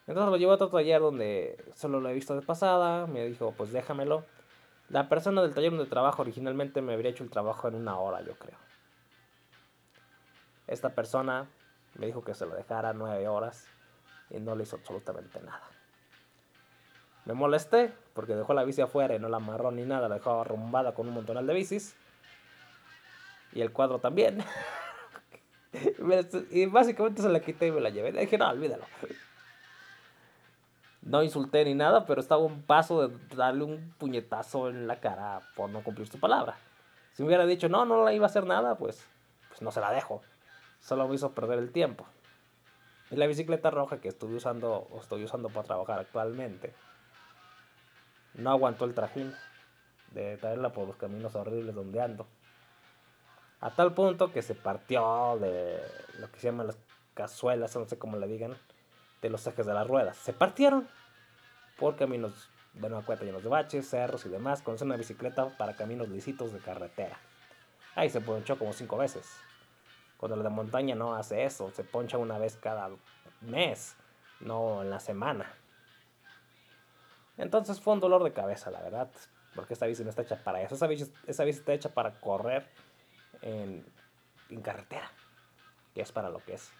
Entonces 0.06 0.30
lo 0.30 0.36
llevo 0.36 0.52
a 0.52 0.54
otro 0.56 0.68
taller 0.68 1.00
donde 1.00 1.56
solo 1.74 2.00
lo 2.00 2.08
he 2.08 2.14
visto 2.14 2.34
de 2.34 2.42
pasada. 2.42 3.06
Me 3.06 3.26
dijo, 3.26 3.54
pues 3.56 3.72
déjamelo. 3.72 4.24
La 4.90 5.08
persona 5.08 5.40
del 5.42 5.54
taller 5.54 5.70
donde 5.70 5.86
trabajo 5.86 6.22
originalmente 6.22 6.82
me 6.82 6.92
habría 6.92 7.10
hecho 7.10 7.24
el 7.24 7.30
trabajo 7.30 7.68
en 7.68 7.74
una 7.74 7.98
hora, 7.98 8.20
yo 8.20 8.34
creo. 8.34 8.58
Esta 10.66 10.90
persona 10.90 11.46
me 11.94 12.06
dijo 12.06 12.22
que 12.22 12.34
se 12.34 12.46
lo 12.46 12.54
dejara 12.54 12.92
nueve 12.92 13.26
horas 13.28 13.66
y 14.30 14.40
no 14.40 14.54
le 14.54 14.64
hizo 14.64 14.76
absolutamente 14.76 15.40
nada. 15.40 15.62
Me 17.24 17.32
molesté 17.32 17.92
porque 18.12 18.34
dejó 18.34 18.52
la 18.52 18.64
bici 18.64 18.82
afuera 18.82 19.14
y 19.14 19.18
no 19.18 19.28
la 19.28 19.38
amarró 19.38 19.70
ni 19.70 19.84
nada, 19.84 20.08
la 20.08 20.16
dejó 20.16 20.40
arrumbada 20.40 20.94
con 20.94 21.08
un 21.08 21.14
montonal 21.14 21.46
de 21.46 21.54
bicis. 21.54 21.96
Y 23.52 23.62
el 23.62 23.72
cuadro 23.72 24.00
también. 24.00 24.44
y 26.50 26.66
básicamente 26.66 27.22
se 27.22 27.28
la 27.30 27.40
quité 27.40 27.68
y 27.68 27.72
me 27.72 27.80
la 27.80 27.88
llevé. 27.88 28.12
dije, 28.12 28.36
no, 28.36 28.50
olvídalo. 28.50 28.84
No 31.04 31.22
insulté 31.22 31.64
ni 31.66 31.74
nada, 31.74 32.06
pero 32.06 32.20
estaba 32.20 32.42
un 32.42 32.62
paso 32.62 33.06
de 33.06 33.36
darle 33.36 33.64
un 33.64 33.94
puñetazo 33.98 34.70
en 34.70 34.86
la 34.86 35.00
cara 35.00 35.40
por 35.54 35.68
no 35.68 35.84
cumplir 35.84 36.08
su 36.08 36.18
palabra. 36.18 36.56
Si 37.12 37.22
me 37.22 37.26
hubiera 37.28 37.44
dicho, 37.44 37.68
no, 37.68 37.84
no 37.84 38.02
la 38.02 38.14
iba 38.14 38.24
a 38.24 38.28
hacer 38.28 38.46
nada, 38.46 38.76
pues, 38.76 39.06
pues 39.48 39.60
no 39.60 39.70
se 39.70 39.80
la 39.80 39.92
dejo. 39.92 40.22
Solo 40.80 41.06
me 41.06 41.14
hizo 41.14 41.32
perder 41.32 41.58
el 41.58 41.72
tiempo. 41.72 42.06
Y 43.10 43.16
la 43.16 43.26
bicicleta 43.26 43.70
roja 43.70 44.00
que 44.00 44.08
estuve 44.08 44.34
usando 44.34 44.88
o 44.90 44.98
estoy 44.98 45.24
usando 45.24 45.50
para 45.50 45.66
trabajar 45.66 45.98
actualmente 46.00 46.74
no 48.32 48.50
aguantó 48.50 48.86
el 48.86 48.94
trajín 48.94 49.32
de 50.12 50.38
traerla 50.38 50.72
por 50.72 50.86
los 50.86 50.96
caminos 50.96 51.34
horribles 51.34 51.74
donde 51.74 52.00
ando. 52.00 52.26
A 53.60 53.70
tal 53.70 53.92
punto 53.92 54.32
que 54.32 54.42
se 54.42 54.54
partió 54.54 55.38
de 55.38 55.80
lo 56.18 56.30
que 56.30 56.40
se 56.40 56.48
llaman 56.48 56.68
las 56.68 56.78
cazuelas, 57.14 57.76
no 57.76 57.84
sé 57.84 57.98
cómo 57.98 58.16
le 58.16 58.26
digan, 58.26 58.56
de 59.24 59.30
los 59.30 59.46
ejes 59.46 59.64
de 59.64 59.72
las 59.72 59.86
ruedas. 59.86 60.18
Se 60.18 60.34
partieron 60.34 60.86
por 61.78 61.96
caminos, 61.96 62.50
de 62.74 62.90
nueva 62.90 63.06
cuenta, 63.06 63.24
llenos 63.24 63.42
de 63.42 63.48
baches, 63.48 63.88
cerros 63.88 64.26
y 64.26 64.28
demás, 64.28 64.60
con 64.60 64.76
una 64.82 64.96
bicicleta 64.96 65.48
para 65.56 65.74
caminos 65.74 66.10
lisitos 66.10 66.52
de 66.52 66.58
carretera. 66.58 67.16
Ahí 67.94 68.10
se 68.10 68.20
ponchó 68.20 68.58
como 68.58 68.74
cinco 68.74 68.98
veces. 68.98 69.26
Cuando 70.18 70.36
la 70.36 70.42
de 70.42 70.50
montaña 70.50 70.94
no 70.94 71.14
hace 71.14 71.44
eso, 71.44 71.70
se 71.70 71.84
poncha 71.84 72.18
una 72.18 72.36
vez 72.36 72.56
cada 72.56 72.90
mes, 73.40 73.96
no 74.40 74.82
en 74.82 74.90
la 74.90 75.00
semana. 75.00 75.50
Entonces 77.38 77.80
fue 77.80 77.94
un 77.94 78.00
dolor 78.00 78.24
de 78.24 78.34
cabeza, 78.34 78.70
la 78.70 78.82
verdad, 78.82 79.10
porque 79.54 79.72
esta 79.72 79.86
bici 79.86 80.04
no 80.04 80.10
está 80.10 80.20
hecha 80.20 80.36
para 80.44 80.60
eso. 80.60 80.74
Esa 80.74 80.86
bici, 80.86 81.10
esa 81.26 81.44
bici 81.44 81.60
está 81.60 81.72
hecha 81.72 81.88
para 81.94 82.20
correr 82.20 82.68
en, 83.40 83.86
en 84.50 84.60
carretera, 84.60 85.10
que 85.94 86.02
es 86.02 86.12
para 86.12 86.28
lo 86.28 86.40
que 86.44 86.54
es. 86.54 86.70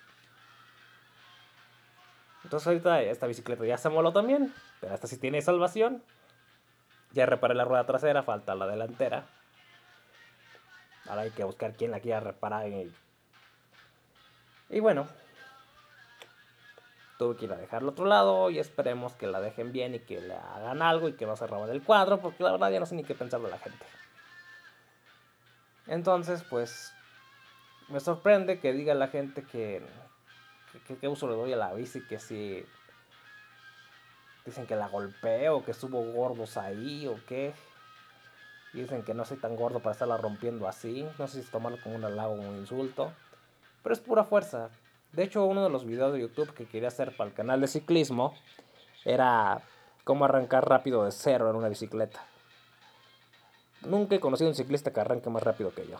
Entonces 2.45 2.67
ahorita 2.67 3.03
esta 3.03 3.27
bicicleta 3.27 3.65
ya 3.65 3.79
se 3.79 3.89
moló 3.89 4.13
también, 4.13 4.55
pero 4.81 4.95
esta 4.95 5.07
sí 5.07 5.19
tiene 5.19 5.43
salvación. 5.43 6.03
Ya 7.13 7.27
reparé 7.27 7.55
la 7.55 7.65
rueda 7.65 7.87
trasera, 7.87 8.23
falta 8.23 8.55
la 8.55 8.67
delantera. 8.67 9.27
Ahora 11.09 11.23
hay 11.23 11.31
que 11.31 11.45
buscar 11.45 11.75
quién 11.75 11.91
la 11.91 12.01
quiera 12.01 12.21
reparar. 12.21 12.69
Y, 12.69 12.93
y 14.71 14.81
bueno, 14.81 15.07
tuve 17.19 17.37
que 17.37 17.45
ir 17.47 17.53
a 17.53 17.57
dejarlo 17.57 17.93
otro 17.93 18.05
lado 18.05 18.51
y 18.51 18.59
esperemos 18.59 19.15
que 19.15 19.27
la 19.27 19.41
dejen 19.41 19.73
bien 19.73 19.95
y 19.95 20.01
que 20.01 20.21
le 20.21 20.35
hagan 20.35 20.83
algo 20.83 21.09
y 21.09 21.15
que 21.15 21.27
no 21.27 21.37
se 21.37 21.47
roben 21.47 21.71
el 21.71 21.83
cuadro, 21.83 22.21
porque 22.21 22.43
la 22.43 22.53
verdad 22.53 22.71
ya 22.71 22.81
no 22.81 22.87
sé 22.87 22.95
ni 22.95 23.05
qué 23.05 23.15
pensar 23.15 23.41
la 23.41 23.59
gente. 23.59 23.87
Entonces, 25.87 26.43
pues, 26.43 26.93
me 27.89 28.01
sorprende 28.01 28.59
que 28.59 28.73
diga 28.73 28.95
la 28.95 29.09
gente 29.09 29.45
que 29.45 29.83
¿Qué, 31.01 31.09
uso 31.09 31.29
le 31.29 31.35
doy 31.35 31.53
a 31.53 31.57
la 31.57 31.73
bici? 31.73 32.01
Que 32.03 32.19
si 32.19 32.65
dicen 34.45 34.67
que 34.67 34.77
la 34.77 34.89
golpeo, 34.89 35.65
que 35.65 35.75
subo 35.75 36.03
gordos 36.13 36.57
ahí 36.57 37.07
o 37.07 37.17
qué. 37.27 37.55
dicen 38.73 39.03
que 39.03 39.15
no 39.15 39.25
soy 39.25 39.37
tan 39.37 39.57
gordo 39.57 39.81
para 39.81 39.93
estarla 39.93 40.17
rompiendo 40.17 40.69
así. 40.69 41.07
No 41.19 41.27
sé 41.27 41.43
si 41.43 41.51
tomarlo 41.51 41.79
como 41.83 41.97
un 41.97 42.05
halago 42.05 42.33
o 42.35 42.41
un 42.41 42.57
insulto. 42.57 43.13
Pero 43.83 43.95
es 43.95 44.01
pura 44.01 44.25
fuerza. 44.25 44.71
De 45.13 45.23
hecho, 45.23 45.45
uno 45.45 45.63
de 45.63 45.71
los 45.71 45.85
videos 45.87 46.13
de 46.13 46.21
YouTube 46.21 46.53
que 46.55 46.67
quería 46.67 46.89
hacer 46.89 47.17
para 47.17 47.31
el 47.31 47.37
canal 47.37 47.61
de 47.61 47.69
ciclismo 47.69 48.35
era 49.05 49.63
cómo 50.03 50.25
arrancar 50.25 50.69
rápido 50.69 51.05
de 51.05 51.13
cero 51.13 51.51
en 51.51 51.57
una 51.57 51.69
bicicleta. 51.69 52.25
Nunca 53.83 54.17
he 54.17 54.21
conocido 54.21 54.49
un 54.49 54.57
ciclista 54.57 54.93
que 54.93 55.01
arranque 55.01 55.31
más 55.31 55.43
rápido 55.43 55.73
que 55.75 55.87
yo. 55.87 55.99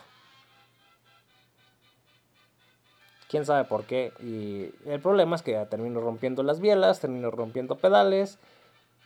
Quién 3.35 3.45
sabe 3.45 3.65
por 3.65 3.83
qué. 3.83 4.13
Y 4.21 4.73
el 4.89 5.01
problema 5.01 5.35
es 5.35 5.43
que 5.43 5.57
termino 5.67 6.01
rompiendo 6.01 6.45
las 6.45 6.61
bielas, 6.61 7.01
termino 7.01 7.33
rompiendo 7.33 7.75
pedales, 7.75 8.39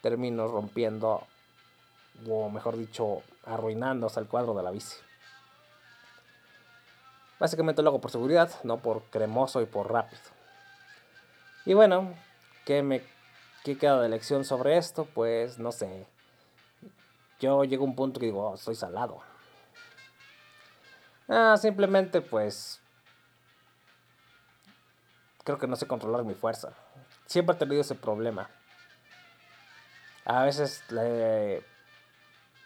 termino 0.02 0.48
rompiendo, 0.48 1.26
o 2.28 2.50
mejor 2.50 2.76
dicho, 2.76 3.22
arruinándose 3.46 4.20
el 4.20 4.26
cuadro 4.26 4.52
de 4.52 4.62
la 4.62 4.70
bici. 4.70 4.98
Básicamente 7.40 7.82
lo 7.82 7.88
hago 7.88 8.02
por 8.02 8.10
seguridad, 8.10 8.50
no 8.64 8.76
por 8.76 9.04
cremoso 9.04 9.62
y 9.62 9.64
por 9.64 9.90
rápido. 9.90 10.20
Y 11.64 11.72
bueno, 11.72 12.12
¿qué 12.66 12.82
me 12.82 13.02
qué 13.64 13.78
queda 13.78 13.98
de 13.98 14.10
lección 14.10 14.44
sobre 14.44 14.76
esto? 14.76 15.06
Pues 15.06 15.58
no 15.58 15.72
sé. 15.72 16.06
Yo 17.40 17.64
llego 17.64 17.86
a 17.86 17.88
un 17.88 17.96
punto 17.96 18.20
que 18.20 18.26
digo, 18.26 18.50
oh, 18.50 18.56
estoy 18.56 18.74
salado. 18.74 19.22
Ah, 21.28 21.56
simplemente 21.56 22.20
pues 22.20 22.82
creo 25.48 25.58
que 25.58 25.66
no 25.66 25.76
sé 25.76 25.86
controlar 25.86 26.24
mi 26.24 26.34
fuerza. 26.34 26.74
Siempre 27.24 27.56
he 27.56 27.58
tenido 27.58 27.80
ese 27.80 27.94
problema. 27.94 28.50
A 30.26 30.42
veces 30.42 30.84
le, 30.90 31.64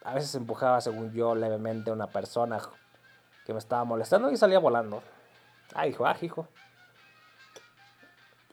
a 0.02 0.14
veces 0.14 0.34
empujaba, 0.34 0.80
según 0.80 1.12
yo, 1.12 1.36
levemente 1.36 1.90
a 1.90 1.92
una 1.92 2.08
persona 2.08 2.58
que 3.46 3.52
me 3.52 3.60
estaba 3.60 3.84
molestando 3.84 4.32
y 4.32 4.36
salía 4.36 4.58
volando. 4.58 5.00
Ah, 5.76 5.86
hijo, 5.86 6.04
ah, 6.06 6.16
hijo. 6.20 6.48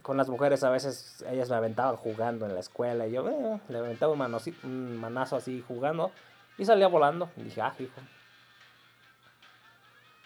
Con 0.04 0.16
las 0.16 0.30
mujeres 0.30 0.64
a 0.64 0.70
veces 0.70 1.26
ellas 1.28 1.50
me 1.50 1.56
aventaban 1.56 1.96
jugando 1.96 2.46
en 2.46 2.54
la 2.54 2.60
escuela 2.60 3.08
y 3.08 3.14
yo 3.14 3.28
eh, 3.28 3.60
le 3.68 3.78
aventaba 3.80 4.14
un, 4.14 4.22
un 4.64 4.98
manazo 4.98 5.38
así 5.38 5.66
jugando 5.68 6.12
y 6.60 6.66
salía 6.66 6.88
volando. 6.88 7.32
Y 7.36 7.46
dije, 7.46 7.62
ah, 7.62 7.74
hijo. 7.80 8.00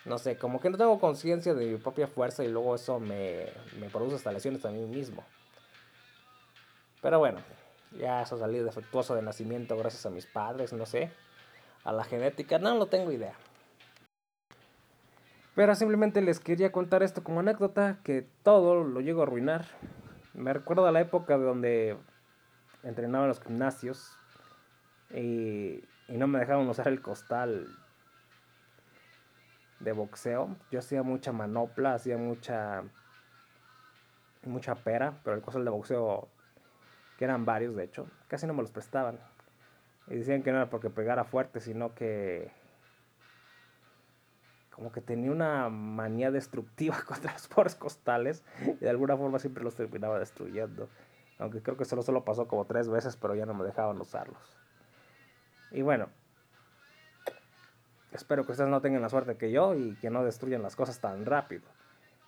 No 0.06 0.18
sé, 0.18 0.38
como 0.38 0.60
que 0.60 0.70
no 0.70 0.78
tengo 0.78 1.00
conciencia 1.00 1.54
de 1.54 1.66
mi 1.66 1.78
propia 1.78 2.08
fuerza 2.08 2.44
y 2.44 2.50
luego 2.50 2.76
eso 2.76 3.00
me, 3.00 3.48
me 3.80 3.90
produce 3.90 4.18
hasta 4.18 4.34
lesiones 4.34 4.66
a 4.66 4.70
mí 4.70 4.86
mismo. 4.86 5.24
Pero 7.02 7.20
bueno, 7.20 7.40
ya 7.98 8.22
eso 8.22 8.38
salí 8.38 8.60
defectuoso 8.60 9.16
de 9.16 9.22
nacimiento 9.22 9.78
gracias 9.78 10.06
a 10.06 10.10
mis 10.10 10.26
padres, 10.26 10.74
no 10.74 10.86
sé. 10.86 11.12
A 11.86 11.94
la 11.94 12.04
genética, 12.04 12.60
no, 12.60 12.76
no 12.76 12.88
tengo 12.88 13.12
idea. 13.12 13.34
Pero 15.56 15.76
simplemente 15.76 16.22
les 16.22 16.40
quería 16.40 16.72
contar 16.72 17.04
esto 17.04 17.24
como 17.24 17.40
anécdota, 17.40 18.00
que 18.04 18.28
todo 18.44 18.84
lo 18.84 19.00
llego 19.02 19.22
a 19.22 19.24
arruinar. 19.24 19.66
Me 20.34 20.52
recuerdo 20.52 20.88
a 20.88 20.92
la 20.92 21.02
época 21.02 21.38
donde 21.38 21.96
entrenaba 22.84 23.26
en 23.26 23.30
los 23.30 23.42
gimnasios 23.42 24.18
y, 25.12 25.84
y 26.08 26.18
no 26.18 26.28
me 26.28 26.40
dejaban 26.40 26.68
usar 26.68 26.88
el 26.88 27.02
costal 27.02 27.68
de 29.84 29.92
boxeo. 29.92 30.56
Yo 30.72 30.80
hacía 30.80 31.04
mucha 31.04 31.32
manopla, 31.32 31.94
hacía 31.94 32.18
mucha 32.18 32.84
mucha 34.46 34.76
pera, 34.76 35.20
pero 35.24 35.36
el 35.36 35.42
costal 35.42 35.64
de 35.64 35.72
boxeo, 35.72 36.28
que 37.18 37.26
eran 37.26 37.46
varios 37.46 37.76
de 37.76 37.84
hecho, 37.84 38.08
casi 38.28 38.46
no 38.46 38.54
me 38.54 38.62
los 38.62 38.72
prestaban. 38.72 39.20
Y 40.08 40.16
decían 40.16 40.44
que 40.44 40.52
no 40.52 40.58
era 40.58 40.70
porque 40.70 40.90
pegara 40.90 41.24
fuerte, 41.24 41.62
sino 41.62 41.96
que 41.96 42.52
como 44.70 44.92
que 44.92 45.02
tenía 45.02 45.32
una 45.32 45.70
manía 45.70 46.32
destructiva 46.32 46.98
contra 47.08 47.34
los 47.34 47.48
pobres 47.48 47.76
costales 47.76 48.44
y 48.66 48.84
de 48.84 48.90
alguna 48.90 49.16
forma 49.16 49.40
siempre 49.40 49.64
los 49.64 49.76
terminaba 49.76 50.20
destruyendo. 50.20 50.90
Aunque 51.40 51.62
creo 51.62 51.78
que 51.78 51.86
solo, 51.86 52.02
solo 52.02 52.26
pasó 52.26 52.48
como 52.48 52.66
tres 52.66 52.90
veces, 52.90 53.16
pero 53.16 53.36
ya 53.36 53.46
no 53.46 53.54
me 53.54 53.64
dejaban 53.64 54.00
usarlos. 54.00 54.58
Y 55.72 55.82
bueno, 55.82 56.10
Espero 58.14 58.46
que 58.46 58.52
ustedes 58.52 58.70
no 58.70 58.80
tengan 58.80 59.02
la 59.02 59.10
suerte 59.10 59.38
que 59.38 59.52
yo 59.52 59.74
y 59.74 59.96
que 59.96 60.12
no 60.12 60.24
destruyan 60.24 60.62
las 60.62 60.76
cosas 60.76 61.00
tan 61.00 61.26
rápido. 61.26 61.64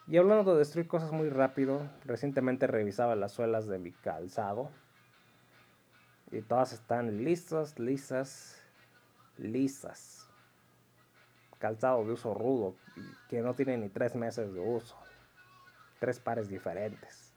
Y 0.08 0.18
hablando 0.18 0.54
de 0.54 0.60
destruir 0.60 0.88
cosas 0.88 1.12
muy 1.12 1.30
rápido, 1.30 1.88
recientemente 2.04 2.66
revisaba 2.66 3.16
las 3.16 3.32
suelas 3.32 3.68
de 3.68 3.80
mi 3.80 3.92
calzado 3.92 4.70
Y 6.32 6.42
todas 6.42 6.74
están 6.74 7.24
listas, 7.24 7.78
lisas, 7.78 8.62
lisas. 9.38 10.28
Calzado 11.60 12.04
de 12.04 12.14
uso 12.14 12.34
rudo, 12.34 12.76
que 13.30 13.42
no 13.42 13.54
tiene 13.54 13.78
ni 13.78 13.90
tres 13.90 14.16
meses 14.16 14.54
de 14.54 14.60
uso. 14.60 14.96
Tres 16.00 16.20
pares 16.20 16.50
diferentes. 16.50 17.32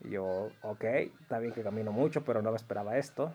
Y 0.00 0.10
yo, 0.10 0.50
ok, 0.62 0.84
está 1.20 1.38
bien 1.38 1.52
que 1.52 1.62
camino 1.62 1.92
mucho, 1.92 2.24
pero 2.24 2.42
no 2.42 2.50
me 2.50 2.56
esperaba 2.56 2.98
esto. 2.98 3.32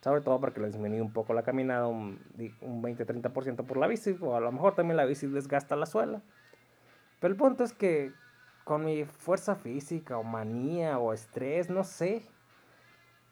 Sobre 0.00 0.20
todo 0.20 0.40
porque 0.40 0.60
le 0.60 0.68
disminuí 0.68 1.00
un 1.00 1.12
poco 1.12 1.34
la 1.34 1.42
caminada, 1.42 1.88
un, 1.88 2.20
un 2.60 2.82
20-30% 2.82 3.66
por 3.66 3.76
la 3.76 3.88
bici, 3.88 4.16
o 4.20 4.36
a 4.36 4.40
lo 4.40 4.52
mejor 4.52 4.74
también 4.74 4.96
la 4.96 5.04
bici 5.04 5.26
desgasta 5.26 5.74
la 5.74 5.86
suela. 5.86 6.22
Pero 7.20 7.32
el 7.32 7.38
punto 7.38 7.64
es 7.64 7.72
que 7.72 8.12
con 8.64 8.84
mi 8.84 9.04
fuerza 9.04 9.56
física, 9.56 10.18
o 10.18 10.22
manía, 10.22 10.98
o 10.98 11.12
estrés, 11.12 11.68
no 11.70 11.82
sé, 11.82 12.22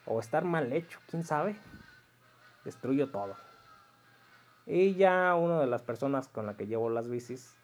o 0.07 0.19
estar 0.19 0.45
mal 0.45 0.73
hecho, 0.73 0.99
quién 1.09 1.25
sabe, 1.25 1.57
destruyo 2.65 3.11
todo. 3.11 3.37
Y 4.67 4.95
ya 4.95 5.35
una 5.37 5.61
de 5.61 5.67
las 5.69 5.83
personas 5.83 6.27
con 6.27 6.47
la 6.47 6.57
que 6.57 6.67
llevo 6.67 6.91
las 6.91 7.09
bicis, 7.09 7.55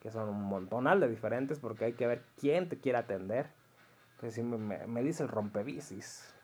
que 0.00 0.10
son 0.10 0.28
un 0.28 0.42
montonal 0.42 1.00
de 1.00 1.08
diferentes, 1.08 1.58
porque 1.58 1.86
hay 1.86 1.92
que 1.94 2.06
ver 2.06 2.22
quién 2.38 2.68
te 2.68 2.78
quiere 2.78 2.98
atender, 2.98 3.46
pues 4.20 4.38
me, 4.38 4.86
me 4.86 5.02
dice 5.02 5.22
el 5.22 5.30
rompebicis. 5.30 6.35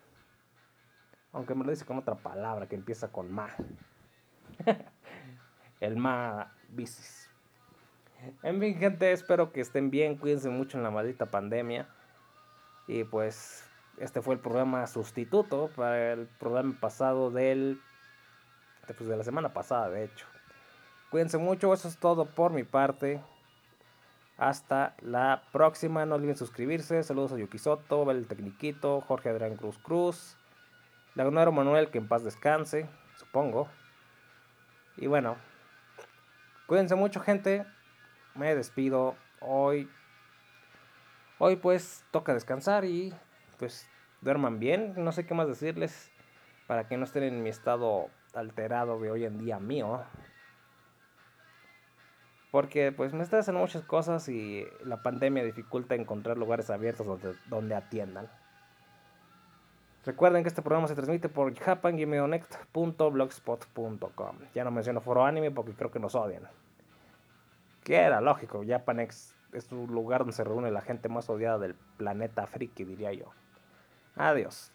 Aunque 1.33 1.55
me 1.55 1.65
lo 1.65 1.71
dice 1.71 1.87
con 1.87 1.99
otra 1.99 2.15
palabra 2.15 2.69
que 2.69 2.77
empieza 2.77 3.09
con 3.09 3.33
ma. 3.33 3.49
el 5.81 5.97
ma 5.97 6.53
bicis. 6.69 7.31
En 8.43 8.61
fin, 8.61 8.77
gente, 8.79 9.13
espero 9.13 9.53
que 9.53 9.61
estén 9.61 9.91
bien. 9.91 10.17
Cuídense 10.17 10.51
mucho 10.51 10.77
en 10.77 10.85
la 10.85 10.91
maldita 10.91 11.27
pandemia. 11.27 11.89
Y 12.87 13.05
pues, 13.05 13.65
este 13.99 14.21
fue 14.21 14.35
el 14.35 14.41
programa 14.41 14.87
sustituto 14.87 15.71
para 15.75 16.13
el 16.13 16.27
programa 16.27 16.77
pasado 16.79 17.31
del. 17.31 17.81
Pues 18.87 19.09
de 19.09 19.17
la 19.17 19.25
semana 19.25 19.53
pasada, 19.53 19.89
de 19.91 20.05
hecho. 20.05 20.27
Cuídense 21.11 21.39
mucho, 21.39 21.73
eso 21.73 21.89
es 21.89 21.99
todo 21.99 22.27
por 22.27 22.53
mi 22.53 22.65
parte. 22.65 23.23
Hasta 24.37 24.97
la 25.01 25.45
próxima. 25.53 26.05
No 26.05 26.17
olviden 26.17 26.37
suscribirse. 26.37 27.03
Saludos 27.03 27.33
a 27.33 27.39
Yuki 27.39 27.59
Soto, 27.59 28.11
el 28.11 28.27
Tecniquito, 28.27 29.01
Jorge 29.01 29.31
Adrián 29.31 29.57
Cruz 29.57 29.79
Cruz. 29.79 30.37
Lagunero 31.15 31.53
Manuel, 31.53 31.91
que 31.91 31.99
en 31.99 32.09
paz 32.09 32.25
descanse, 32.25 32.89
supongo. 33.17 33.69
Y 34.97 35.07
bueno, 35.07 35.37
cuídense 36.67 36.95
mucho, 36.95 37.21
gente. 37.21 37.67
Me 38.35 38.55
despido 38.55 39.17
hoy. 39.41 39.91
Hoy 41.39 41.57
pues 41.57 42.05
toca 42.13 42.33
descansar 42.33 42.85
y 42.85 43.13
pues 43.59 43.87
duerman 44.23 44.59
bien. 44.59 44.95
No 44.97 45.13
sé 45.13 45.27
qué 45.27 45.35
más 45.35 45.49
decirles 45.49 46.11
para 46.67 46.89
que 46.89 46.97
no 46.97 47.05
estén 47.05 47.25
en 47.25 47.43
mi 47.43 47.51
estado 47.51 48.09
alterado 48.33 48.99
de 48.99 49.11
hoy 49.11 49.25
en 49.27 49.39
día 49.39 49.59
mío. 49.59 50.03
Porque 52.51 52.93
pues 52.93 53.13
me 53.13 53.23
estresan 53.23 53.57
muchas 53.57 53.83
cosas 53.83 54.29
y 54.29 54.67
la 54.85 55.03
pandemia 55.03 55.45
dificulta 55.45 55.95
encontrar 55.95 56.39
lugares 56.39 56.71
abiertos 56.71 57.07
donde, 57.07 57.35
donde 57.49 57.75
atiendan. 57.75 58.31
Recuerden 60.05 60.43
que 60.43 60.49
este 60.49 60.63
programa 60.63 60.89
se 60.89 60.95
transmite 60.95 61.29
por 61.29 61.55
japangameonect.blogspot.com. 61.55 64.37
Ya 64.55 64.65
no 64.65 64.71
menciono 64.71 65.01
foro 65.01 65.25
anime 65.25 65.51
porque 65.51 65.73
creo 65.73 65.91
que 65.91 66.01
nos 66.01 66.15
odian. 66.15 66.43
Que 67.85 67.97
era 67.97 68.21
lógico, 68.21 68.63
Japanex 68.67 69.35
es 69.53 69.73
un 69.73 69.93
lugar 69.93 70.21
donde 70.21 70.35
se 70.35 70.45
reúne 70.45 70.71
la 70.71 70.83
gente 70.83 71.09
más 71.09 71.29
odiada 71.29 71.59
del 71.59 71.75
planeta 71.97 72.47
friki, 72.47 72.85
diría 72.85 73.13
yo. 73.13 73.27
Adiós. 74.17 74.71